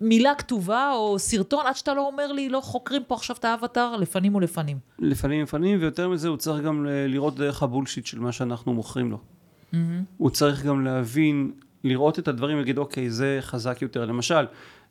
[0.00, 3.96] מילה כתובה או סרטון עד שאתה לא אומר לי, לא חוקרים פה עכשיו את האבטר
[3.96, 4.78] לפנים ולפנים.
[4.98, 9.18] לפנים לפנים, ויותר מזה, הוא צריך גם לראות דרך הבולשיט של מה שאנחנו מוכרים לו.
[10.16, 11.52] הוא צריך גם להבין,
[11.84, 14.04] לראות את הדברים ולהגיד, אוקיי, זה חזק יותר.
[14.04, 14.46] למשל,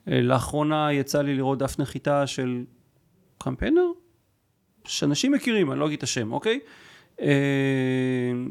[0.08, 2.64] לאחרונה יצא לי לראות דף נחיתה של
[3.38, 3.88] קמפיינר,
[4.86, 6.60] שאנשים מכירים, אני לא אגיד את השם, אוקיי?
[7.22, 7.28] אה,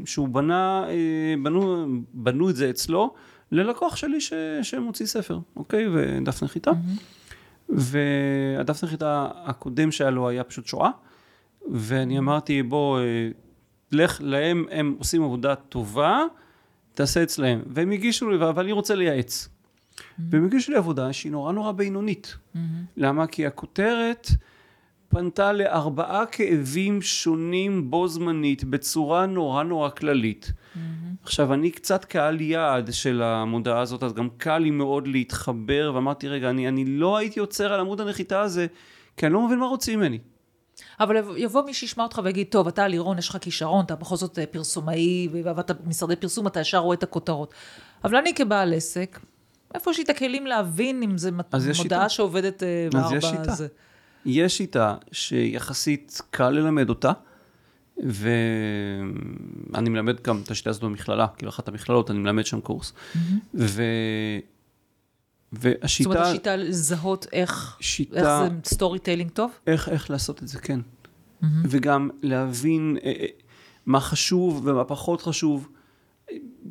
[0.04, 3.14] שהוא בנה, אה, בנו, בנו את זה אצלו
[3.52, 4.32] ללקוח שלי ש,
[4.62, 5.86] שמוציא ספר, אוקיי?
[5.94, 6.70] ודף נחיתה.
[7.68, 10.90] והדף נחיתה הקודם שהיה לו היה פשוט שואה,
[11.70, 13.28] ואני אמרתי, בוא, אה,
[13.92, 16.24] לך להם, הם עושים עבודה טובה,
[16.94, 17.62] תעשה אצלהם.
[17.66, 19.48] והם הגישו לי, אבל אני רוצה לייעץ.
[20.30, 22.36] והם הגישו לי עבודה שהיא נורא נורא בינונית.
[22.96, 23.26] למה?
[23.26, 24.28] כי הכותרת
[25.08, 30.52] פנתה לארבעה כאבים שונים בו זמנית, בצורה נורא נורא כללית.
[31.22, 36.28] עכשיו, אני קצת קהל יעד של המודעה הזאת, אז גם קל לי מאוד להתחבר, ואמרתי,
[36.28, 38.66] רגע, אני, אני לא הייתי עוצר על עמוד הנחיתה הזה,
[39.16, 40.18] כי אני לא מבין מה רוצים ממני.
[41.00, 44.16] אבל יבוא- יבוא מי שישמע אותך ויגיד, טוב, אתה לירון, יש לך כישרון, אתה בכל
[44.16, 47.54] זאת אה, פרסומאי, ועבדת במשרדי פרסום, אתה ישר רואה את הכותרות.
[48.04, 49.20] אבל אני כבעל עסק,
[49.74, 52.08] איפה יש לי את הכלים להבין אם זה אז מודעה שיטה.
[52.08, 53.16] שעובדת אה, אז בארבע...
[53.16, 53.52] יש שיטה.
[53.52, 53.66] זה.
[54.24, 57.12] יש שיטה שיחסית קל ללמד אותה,
[57.96, 62.92] ואני מלמד גם את השיטה הזאת במכללה, כאילו אחת המכללות, אני מלמד שם קורס.
[63.14, 63.22] ו...
[63.52, 63.80] זאת
[65.56, 69.50] אומרת, והשיטה, השיטה לזהות איך, שיטה, איך זה storytelling טוב?
[69.66, 70.80] איך, איך לעשות את זה, כן.
[71.64, 73.26] וגם להבין אה, אה,
[73.86, 75.68] מה חשוב ומה פחות חשוב.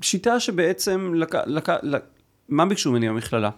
[0.01, 1.35] שיטה שבעצם, לק...
[1.35, 1.69] לק...
[1.69, 2.03] לק...
[2.49, 3.49] מה ביקשו ממני במכללה?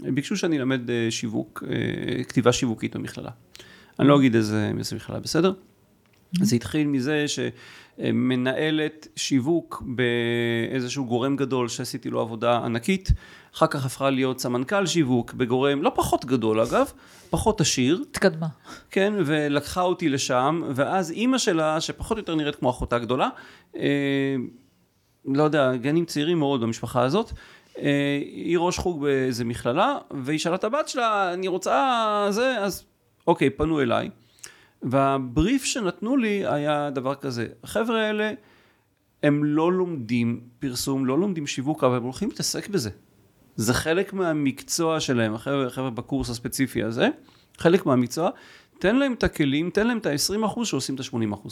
[0.00, 3.30] ביקשו שאני אלמד אה, שיווק, אה, כתיבה שיווקית במכללה.
[4.00, 5.52] אני לא אגיד איזה, איזה מכללה, בסדר?
[6.40, 13.10] זה התחיל מזה שמנהלת שיווק באיזשהו גורם גדול שעשיתי לו עבודה ענקית,
[13.54, 16.92] אחר כך הפכה להיות סמנכ"ל שיווק בגורם לא פחות גדול אגב,
[17.30, 18.46] פחות עשיר, התקדמה.
[18.90, 23.28] כן, ולקחה אותי לשם, ואז אימא שלה, שפחות או יותר נראית כמו אחותה גדולה,
[23.76, 24.36] אה,
[25.24, 27.32] לא יודע, גנים צעירים מאוד במשפחה הזאת,
[27.76, 32.84] היא ראש חוג באיזה מכללה, והיא שאלה את הבת שלה, אני רוצה זה, אז
[33.26, 34.10] אוקיי, פנו אליי.
[34.82, 38.32] והבריף שנתנו לי היה דבר כזה, החבר'ה האלה,
[39.22, 42.90] הם לא לומדים פרסום, לא לומדים שיווק, אבל הם הולכים להתעסק בזה.
[43.56, 47.08] זה חלק מהמקצוע שלהם, החבר'ה, החבר'ה בקורס הספציפי הזה,
[47.58, 48.30] חלק מהמקצוע,
[48.78, 51.48] תן להם את הכלים, תן להם את ה-20% שעושים את ה-80%.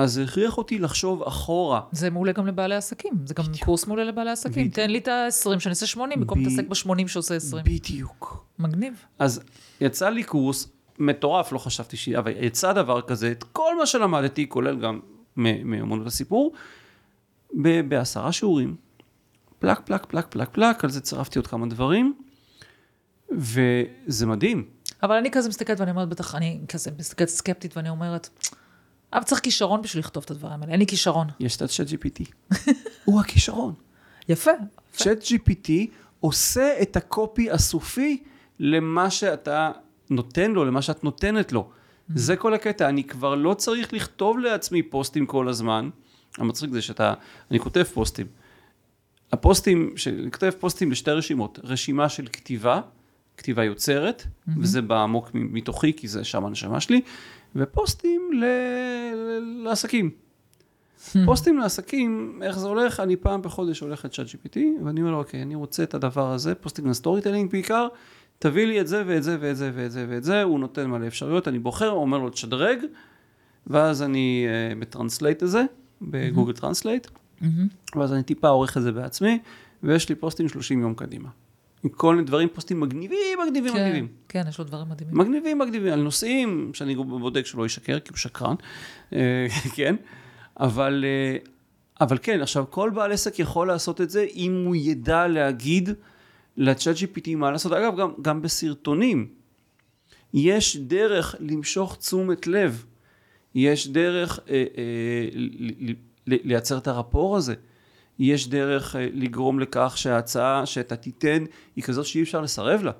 [0.00, 1.80] אז זה הכריח אותי לחשוב אחורה.
[1.92, 4.62] זה מעולה גם לבעלי עסקים, זה גם קורס מעולה לבעלי עסקים.
[4.62, 4.74] בדיוק.
[4.74, 7.64] תן לי את ה-20 שאני אעשה 80, במקום להתעסק ב-80 שעושה 20.
[7.64, 8.44] בדיוק.
[8.58, 8.94] מגניב.
[9.18, 9.40] אז
[9.80, 12.08] יצא לי קורס מטורף, לא חשבתי ש...
[12.08, 15.00] אבל יצא דבר כזה, את כל מה שלמדתי, כולל גם
[15.36, 16.52] מאמנות הסיפור,
[17.62, 18.76] ב- בעשרה שיעורים.
[19.58, 22.14] פלק, פלק, פלק, פלק, פלק, על זה צירפתי עוד כמה דברים,
[23.30, 24.64] וזה מדהים.
[25.02, 28.28] אבל אני כזה מסתכלת ואני אומרת, בטח, אני כזה מסתכלת סקפטית ואני אומרת,
[29.12, 31.26] אבל צריך כישרון בשביל לכתוב את הדברים האלה, אין לי כישרון.
[31.40, 32.24] יש את הצ'אט GPT.
[33.04, 33.74] הוא הכישרון.
[34.28, 34.50] יפה.
[34.92, 35.70] צ'אט GPT
[36.20, 38.22] עושה את הקופי הסופי
[38.58, 39.70] למה שאתה
[40.10, 41.70] נותן לו, למה שאת נותנת לו.
[42.14, 45.90] זה כל הקטע, אני כבר לא צריך לכתוב לעצמי פוסטים כל הזמן.
[46.38, 47.14] המצחיק זה שאתה,
[47.50, 48.26] אני כותב פוסטים.
[49.32, 52.80] הפוסטים, אני כותב פוסטים לשתי רשימות, רשימה של כתיבה,
[53.36, 54.26] כתיבה יוצרת,
[54.58, 57.00] וזה בא עמוק מתוכי, כי זה שם הנשמה שלי,
[57.56, 58.44] ופוסטים ל...
[59.64, 60.10] לעסקים.
[61.24, 63.00] פוסטים לעסקים, איך זה הולך?
[63.00, 66.54] אני פעם בחודש הולך לצ'אט GPT, ואני אומר לו, אוקיי, אני רוצה את הדבר הזה,
[66.54, 67.88] פוסטים ל storytelling בעיקר,
[68.38, 71.06] תביא לי את זה ואת זה ואת זה ואת זה ואת זה, הוא נותן מלא
[71.06, 72.78] אפשרויות, אני בוחר, אומר לו תשדרג,
[73.66, 75.64] ואז אני אה, מ translate את זה,
[76.02, 77.06] ב Google Translate,
[77.96, 79.38] ואז אני טיפה עורך את זה בעצמי,
[79.82, 81.28] ויש לי פוסטים 30 יום קדימה.
[81.84, 84.08] עם כל מיני דברים, פוסטים מגניבים, מגניבים, כן, מגניבים.
[84.28, 85.18] כן, יש לו דברים מדהימים.
[85.18, 88.54] מגניבים, מגניבים, על נושאים שאני בודק שלא ישקר, כי הוא שקרן,
[89.12, 89.96] אה, כן,
[90.60, 91.36] אבל, אה,
[92.00, 95.90] אבל כן, עכשיו, כל בעל עסק יכול לעשות את זה אם הוא ידע להגיד
[96.56, 97.72] לצ'אט GPT מה לעשות.
[97.72, 99.28] אגב, גם, גם בסרטונים,
[100.34, 102.84] יש דרך למשוך תשומת לב,
[103.54, 105.28] יש דרך אה, אה,
[106.26, 107.54] לייצר את הרפור הזה.
[108.20, 111.44] יש דרך אה, לגרום לכך שההצעה שאתה תיתן
[111.76, 112.92] היא כזאת שאי אפשר לסרב לה.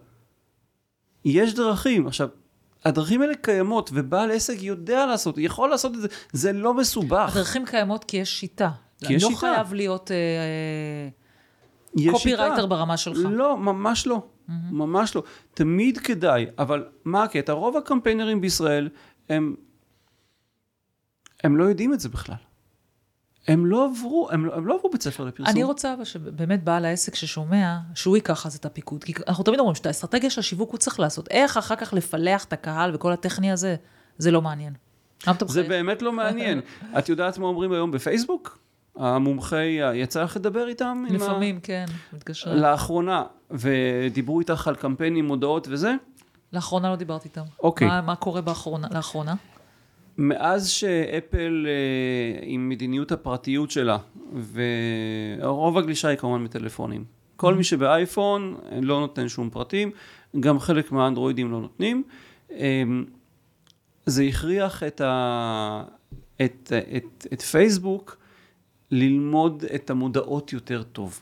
[1.24, 2.06] יש דרכים.
[2.06, 2.28] עכשיו,
[2.84, 7.30] הדרכים האלה קיימות, ובעל עסק יודע לעשות, יכול לעשות את זה, זה לא מסובך.
[7.32, 8.70] הדרכים קיימות כי יש שיטה.
[9.06, 9.40] כי יש לא שיטה.
[9.40, 11.08] חייב להיות אה,
[12.12, 12.66] קופירייטר.
[12.66, 13.18] ברמה שלך.
[13.30, 14.26] לא, ממש לא.
[14.70, 15.22] ממש לא.
[15.54, 17.52] תמיד כדאי, אבל מה הקטע?
[17.52, 18.88] רוב הקמפיינרים בישראל,
[19.28, 19.54] הם,
[21.44, 22.49] הם לא יודעים את זה בכלל.
[23.48, 25.46] הם לא עברו, הם, לא- הם לא עברו בית ספר לפרסום.
[25.54, 29.04] אני רוצה אבל שבאמת בעל העסק ששומע, שהוא ייקח אז את הפיקוד.
[29.04, 31.28] כי אנחנו תמיד אומרים שאת האסטרטגיה של השיווק הוא צריך לעשות.
[31.30, 33.76] איך אחר כך לפלח את הקהל וכל הטכני הזה,
[34.18, 34.72] זה לא מעניין.
[35.46, 35.62] זה?
[35.62, 36.60] באמת לא מעניין.
[36.98, 38.58] את יודעת מה אומרים היום בפייסבוק?
[38.96, 41.04] המומחי, יצא לך לדבר איתם?
[41.08, 42.56] עם ה- לפעמים, כן, מתקשרים.
[42.56, 45.94] לאחרונה, ודיברו איתך על קמפיינים, מודעות וזה,
[46.52, 47.40] לאחרונה לא דיברתי איתם.
[47.62, 47.88] אוקיי.
[47.88, 49.34] מה, מה קורה באחרונה, לאחרונה?
[50.20, 53.98] מאז שאפל אה, עם מדיניות הפרטיות שלה,
[54.52, 57.04] ורוב הגלישה היא כמובן בטלפונים.
[57.36, 59.90] כל מי שבאייפון אה, לא נותן שום פרטים,
[60.40, 62.02] גם חלק מהאנדרואידים לא נותנים.
[62.50, 62.82] אה,
[64.06, 65.84] זה הכריח את, ה,
[66.44, 68.16] את, את, את פייסבוק
[68.90, 71.20] ללמוד את המודעות יותר טוב.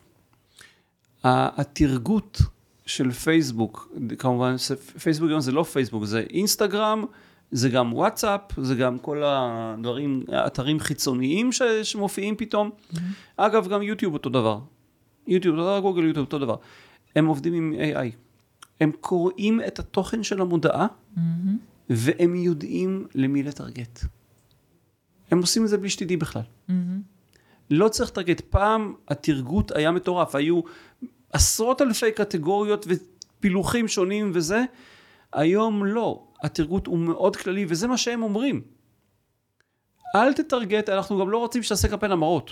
[1.24, 2.38] התרגות
[2.86, 4.56] של פייסבוק, כמובן
[5.02, 7.04] פייסבוק זה לא פייסבוק, זה אינסטגרם,
[7.50, 12.70] זה גם וואטסאפ, זה גם כל הדברים, אתרים חיצוניים ש, שמופיעים פתאום.
[12.70, 12.98] Mm-hmm.
[13.36, 14.58] אגב, גם יוטיוב אותו דבר.
[15.26, 16.56] יוטיוב אותו דבר, גוגל יוטיוב אותו דבר.
[17.16, 18.16] הם עובדים עם AI.
[18.80, 20.86] הם קוראים את התוכן של המודעה,
[21.16, 21.20] Mm-hmm.
[21.90, 24.00] והם יודעים למי לטרגט.
[25.30, 26.42] הם עושים את זה בלי שתדעי בכלל.
[26.42, 26.72] Mm-hmm.
[27.70, 28.40] לא צריך לטרגט.
[28.40, 30.60] פעם התרגות היה מטורף, היו
[31.32, 34.64] עשרות אלפי קטגוריות ופילוחים שונים וזה,
[35.32, 36.27] היום לא.
[36.42, 38.62] התרגות הוא מאוד כללי, וזה מה שהם אומרים.
[40.16, 42.50] אל תטרגט, אנחנו גם לא רוצים שתעשה קמפיין המרות.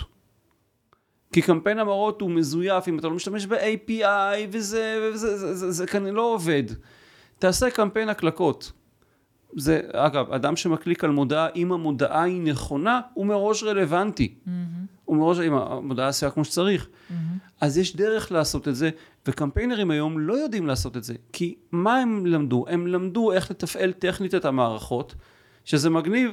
[1.33, 5.87] כי קמפיין המרות הוא מזויף, אם אתה לא משתמש ב-API וזה, וזה זה, זה, זה
[5.87, 6.63] כנראה לא עובד.
[7.39, 8.71] תעשה קמפיין הקלקות.
[9.57, 14.35] זה, אגב, אדם שמקליק על מודעה, אם המודעה היא נכונה, הוא מראש רלוונטי.
[14.35, 14.49] Mm-hmm.
[15.05, 16.87] הוא מראש, אם המודעה עשויה כמו שצריך.
[17.61, 18.89] אז יש דרך לעשות את זה,
[19.27, 21.13] וקמפיינרים היום לא יודעים לעשות את זה.
[21.33, 22.65] כי מה הם למדו?
[22.67, 25.15] הם למדו איך לתפעל טכנית את המערכות,
[25.65, 26.31] שזה מגניב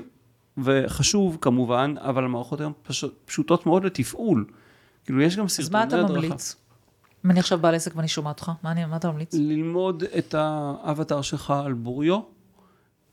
[0.59, 4.47] וחשוב כמובן, אבל המערכות היום פשוט, פשוטות מאוד לתפעול.
[5.05, 6.05] כאילו, יש גם אז סרטוני מה הדרכה.
[6.05, 6.57] אתה ממליץ?
[7.25, 9.35] אם אני עכשיו בעל עסק ואני שומעת אותך, מה, אני, מה אתה ממליץ?
[9.35, 12.21] ללמוד את האבטר שלך על בוריו,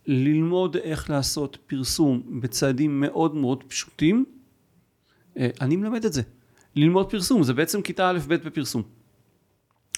[0.07, 4.25] ללמוד איך לעשות פרסום בצעדים מאוד מאוד פשוטים.
[5.37, 6.21] אה, אני מלמד את זה.
[6.75, 8.83] ללמוד פרסום, זה בעצם כיתה א' ב' בפרסום.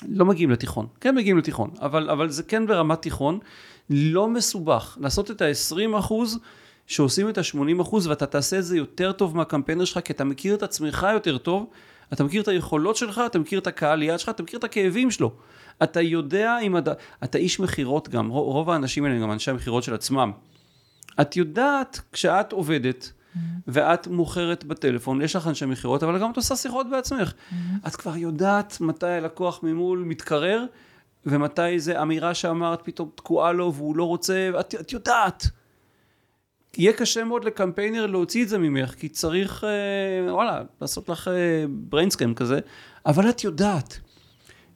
[0.07, 3.39] לא מגיעים לתיכון, כן מגיעים לתיכון, אבל, אבל זה כן ברמת תיכון,
[3.89, 4.97] לא מסובך.
[5.01, 6.39] לעשות את ה-20 אחוז
[6.87, 10.55] שעושים את ה-80 אחוז ואתה תעשה את זה יותר טוב מהקמפיינר שלך, כי אתה מכיר
[10.55, 11.65] את עצמך יותר טוב,
[12.13, 15.11] אתה מכיר את היכולות שלך, אתה מכיר את הקהל יעד שלך, אתה מכיר את הכאבים
[15.11, 15.31] שלו.
[15.83, 19.83] אתה יודע אם אתה, אתה איש מכירות גם, רוב, האנשים האלה הם גם אנשי המכירות
[19.83, 20.31] של עצמם.
[21.21, 23.11] את יודעת, כשאת עובדת,
[23.67, 27.33] ואת מוכרת בטלפון, יש לך אנשי מכירות, אבל גם את עושה שיחות בעצמך.
[27.87, 30.65] את כבר יודעת מתי הלקוח ממול מתקרר,
[31.25, 35.47] ומתי זה אמירה שאמרת פתאום תקועה לו והוא לא רוצה, את, את יודעת.
[36.77, 41.65] יהיה קשה מאוד לקמפיינר להוציא את זה ממך, כי צריך, אה, וואלה, לעשות לך אה,
[41.69, 42.59] בריינסקם כזה,
[43.05, 43.99] אבל את יודעת.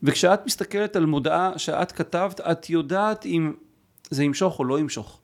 [0.03, 3.53] וכשאת מסתכלת על מודעה שאת כתבת, את יודעת אם
[4.09, 5.21] זה ימשוך או לא ימשוך.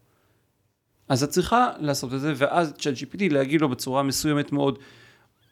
[1.10, 4.80] אז את צריכה לעשות את זה, ואז צ'אט GPT להגיד לו בצורה מסוימת מאוד,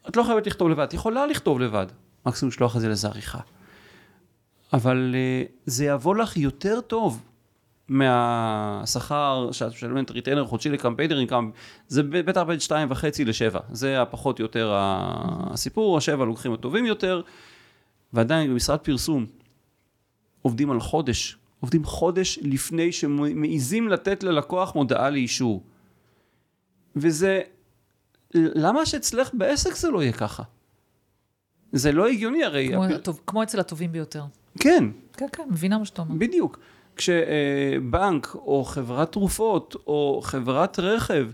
[0.10, 1.86] את לא חייבת לכתוב לבד, את יכולה לכתוב לבד,
[2.26, 3.39] מקסימום לשלוח את זה לאיזה עריכה.
[4.74, 7.22] אבל uh, זה יבוא לך יותר טוב
[7.88, 11.49] מהשכר שאת משלמת ריטיינר חודשי לקמפיינרים, כמה,
[11.88, 17.22] זה בטח בין שתיים וחצי לשבע, זה הפחות או יותר הסיפור, השבע לוקחים הטובים יותר,
[18.14, 19.26] ועדיין במשרד פרסום
[20.41, 25.64] עובדים על חודש, עובדים חודש לפני שמעיזים לתת ללקוח מודעה לאישור.
[26.95, 27.41] וזה
[28.34, 30.43] למה שאצלך בעסק זה לא יהיה ככה?
[31.72, 32.68] זה לא הגיוני הרי.
[32.74, 34.24] כמו, הפ- הטוב, כמו אצל הטובים ביותר.
[34.59, 34.84] כן,
[35.14, 36.16] כן, כן, מבינה מה שאתה אומר.
[36.16, 36.59] בדיוק.
[36.95, 41.28] כשבנק או חברת תרופות או חברת רכב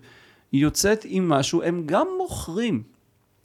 [0.53, 2.83] יוצאת עם משהו, הם גם מוכרים.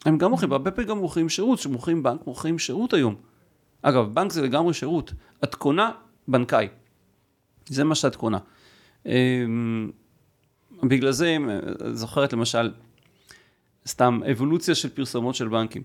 [0.05, 3.15] הם גם מוכרים, והרבה פעמים גם מוכרים שירות, כשמוכרים בנק, מוכרים שירות היום.
[3.83, 5.13] אגב, בנק זה לגמרי שירות.
[5.45, 5.91] את קונה
[6.29, 6.69] בנקאי.
[7.67, 8.39] זה מה שאת קונה.
[9.07, 9.91] אמ,
[10.83, 11.59] בגלל זה, אם, אה,
[11.93, 12.73] זוכרת למשל,
[13.87, 15.83] סתם אבולוציה של פרסומות של בנקים.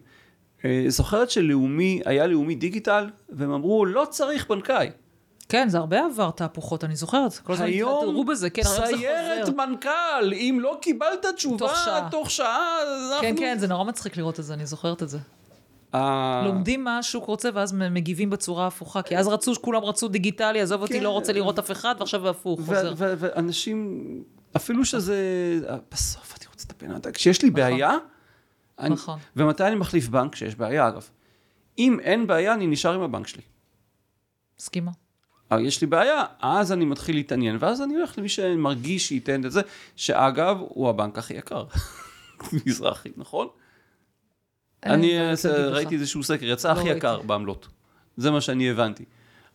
[0.66, 4.90] אה, זוכרת שלאומי, היה לאומי דיגיטל, והם אמרו, לא צריך בנקאי.
[5.50, 7.36] כן, זה הרבה עבר תהפוכות, אני זוכרת.
[7.38, 9.50] כל הזמן היום התהדרו בזה, כן, היום זה סיירת.
[9.50, 12.08] מנכ"ל, אם לא קיבלת תשובה תוך שעה.
[12.12, 12.78] תוך שעה,
[13.12, 13.22] אנחנו...
[13.22, 15.18] כן, כן, זה נורא מצחיק לראות את זה, אני זוכרת את זה.
[15.96, 20.62] אה, לומדים מה השוק רוצה ואז מגיבים בצורה הפוכה, כי אז רצו, כולם רצו דיגיטלי,
[20.62, 21.04] עזוב אותי, כן.
[21.04, 22.94] לא רוצה לראות אף אחד, ועכשיו הפוך, חוזר.
[22.98, 24.04] ואנשים,
[24.56, 25.16] אפילו שזה,
[25.92, 27.92] בסוף אני רוצה את אדם, כשיש לי בעיה,
[28.80, 29.20] אני- נכון.
[29.36, 30.34] ומתי אני מחליף בנק?
[30.34, 31.10] כשיש בעיה אגב.
[31.80, 33.42] אם אין בעיה, אני נשאר עם הבנק שלי.
[34.60, 34.92] מסכימה.
[35.52, 39.52] אבל יש לי בעיה, אז אני מתחיל להתעניין, ואז אני הולך למי שמרגיש שייתן את
[39.52, 39.62] זה,
[39.96, 41.64] שאגב, הוא הבנק הכי יקר.
[42.66, 43.48] מזרחי, נכון?
[44.86, 45.73] אני אה, להגיד לך.
[45.73, 47.21] ראיתי איזשהו סקר, יצא לא הכי יקר.
[47.21, 47.67] בעמלות.
[48.17, 49.05] זה מה שאני הבנתי.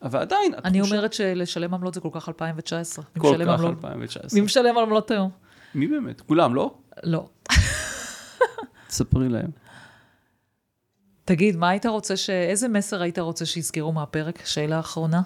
[0.02, 3.04] אבל עדיין, אני אומרת שלשלם עמלות זה כל כך 2019.
[3.16, 3.70] מי כל כך עמלות?
[3.70, 4.40] 2019.
[4.40, 5.30] מי משלם עמלות היום?
[5.74, 6.20] מי באמת?
[6.20, 6.74] כולם, לא?
[7.02, 7.28] לא.
[8.88, 9.50] תספרי להם.
[11.24, 12.30] תגיד, מה היית רוצה ש...
[12.30, 14.46] איזה מסר היית רוצה שיזכרו מהפרק?
[14.46, 15.22] שאלה אחרונה.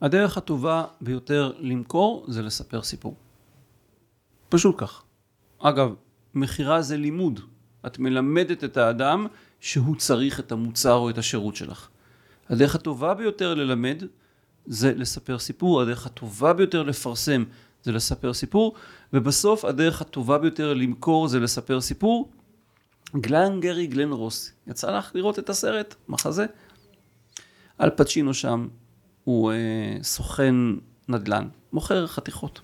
[0.00, 3.16] הדרך הטובה ביותר למכור זה לספר סיפור.
[4.48, 5.02] פשוט כך.
[5.58, 5.94] אגב,
[6.34, 7.40] מכירה זה לימוד.
[7.86, 9.26] את מלמדת את האדם
[9.60, 11.88] שהוא צריך את המוצר או את השירות שלך.
[12.48, 14.02] הדרך הטובה ביותר ללמד
[14.66, 17.44] זה לספר סיפור, הדרך הטובה ביותר לפרסם
[17.82, 18.74] זה לספר סיפור,
[19.12, 22.30] ובסוף הדרך הטובה ביותר למכור זה לספר סיפור.
[23.16, 26.46] גלן גרי גלן רוס, יצא לך לראות את הסרט, מחזה?
[27.80, 28.68] אל פצ'ינו שם,
[29.24, 29.56] הוא אה,
[30.02, 30.54] סוכן
[31.08, 32.60] נדל"ן, מוכר חתיכות.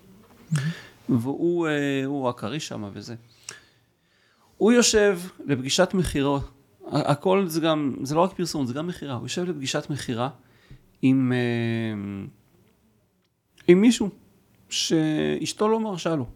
[1.08, 3.14] והוא אה, הוא הכריש שם וזה.
[4.60, 6.42] הוא יושב לפגישת מכירות,
[6.86, 9.14] ה- הכל זה גם, זה לא רק פרסום, זה גם מכירה.
[9.14, 10.30] הוא יושב לפגישת מכירה
[11.02, 12.28] עם, אה,
[13.68, 14.10] עם מישהו
[14.68, 16.26] שאשתו לא מרשה לו.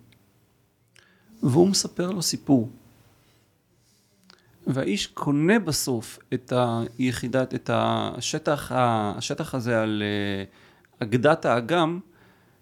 [1.43, 2.71] והוא מספר לו סיפור.
[4.67, 6.53] והאיש קונה בסוף את
[6.99, 10.45] היחידת, את השטח, השטח הזה על אה,
[11.07, 12.01] אגדת האגם,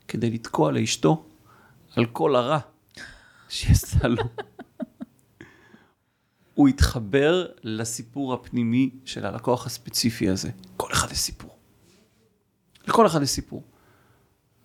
[0.08, 1.24] כדי לתקוע לאשתו
[1.96, 2.58] על כל הרע
[3.48, 4.22] שיצא לו.
[6.62, 10.50] הוא התחבר לסיפור הפנימי של הלקוח הספציפי הזה.
[10.76, 11.56] כל אחד יש סיפור.
[12.88, 13.62] לכל אחד יש סיפור.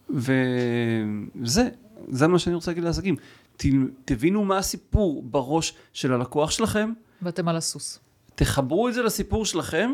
[0.10, 1.70] וזה,
[2.10, 3.16] זה מה שאני רוצה להגיד לעסקים.
[4.06, 8.00] תבינו מה הסיפור בראש של הלקוח שלכם, ואתם על הסוס.
[8.36, 9.92] תחברו את זה לסיפור שלכם,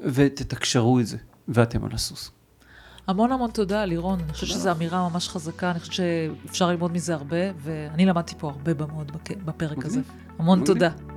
[0.00, 1.16] ותתקשרו את זה,
[1.48, 2.30] ואתם על הסוס.
[3.06, 4.20] המון המון תודה, לירון.
[4.20, 8.48] אני חושבת שזו אמירה ממש חזקה, אני חושבת שאפשר ללמוד מזה הרבה, ואני למדתי פה
[8.50, 10.00] הרבה מאוד בק- בפרק הזה.
[10.34, 10.40] מגניב.
[10.40, 10.74] המון מגניב.
[10.74, 11.13] תודה.